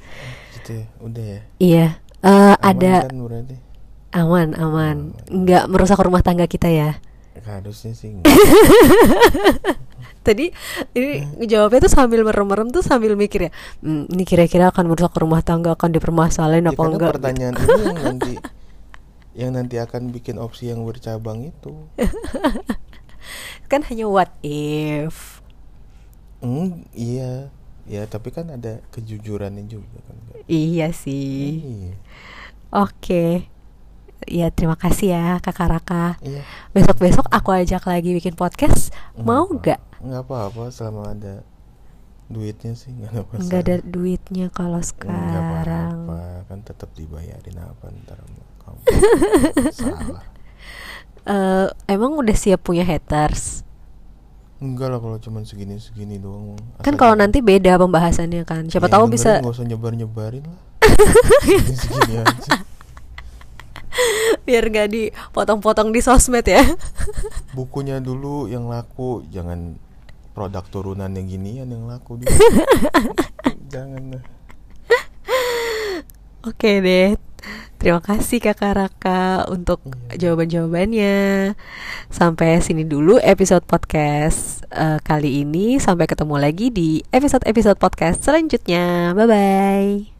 [0.53, 1.39] Gitu ya udah ya?
[1.57, 1.85] Iya
[2.19, 3.55] eh, Aman ada kan berarti?
[4.11, 4.97] Aman aman.
[5.25, 6.99] Nggak merusak rumah tangga kita ya?
[7.37, 8.09] Harusnya sih
[10.25, 10.49] tadi
[10.91, 15.45] ini jawabnya tuh sambil merem-merem tuh sambil mikir ya "Hmm, ini kira-kira akan merusak rumah
[15.45, 17.11] tangga akan dipermasalahin Ya, apa enggak?
[17.13, 18.33] pertanyaan ini yang nanti
[19.35, 21.85] yang nanti akan bikin opsi yang bercabang itu
[23.67, 25.41] kan hanya what if.
[26.39, 27.49] Hmm, iya.
[27.85, 30.17] Ya tapi kan ada kejujurannya juga kan
[30.49, 31.61] iya sih.
[31.61, 31.93] Iya.
[32.73, 33.45] Oke.
[34.25, 36.41] Ya terima kasih ya kakak Raka iya.
[36.73, 38.89] Besok-besok aku ajak lagi bikin podcast.
[39.13, 39.77] Mau Nggak?
[39.77, 41.41] Gak nggak apa-apa selama ada
[42.25, 43.41] duitnya sih nggak ada masalah.
[43.45, 45.97] Nggak ada duitnya kalau Nggak sekarang.
[46.09, 48.17] apa-apa kan tetap dibayarin apa ntar
[48.65, 48.79] kamu.
[49.77, 50.25] Salah
[51.25, 53.65] Eh, emang udah siap punya haters?
[54.61, 56.55] Enggak lah kalau cuma segini segini doang.
[56.85, 58.69] Kan kalau nanti beda pembahasannya kan.
[58.69, 60.61] Siapa Ya, tahu bisa nggak usah nyebar nyebarin lah.
[61.81, 62.61] Segini aja.
[64.45, 66.61] Biar gak dipotong-potong di sosmed ya.
[67.57, 69.79] Bukunya dulu yang laku jangan
[70.35, 72.27] produk turunannya ginian yang laku dulu.
[73.73, 74.23] Jangan lah.
[76.45, 77.15] Oke deh.
[77.85, 79.77] Terima kasih Kakak Raka untuk
[80.09, 81.53] jawaban-jawabannya.
[82.09, 85.77] Sampai sini dulu episode podcast eh, kali ini.
[85.77, 89.13] Sampai ketemu lagi di episode-episode podcast selanjutnya.
[89.13, 90.14] Bye bye.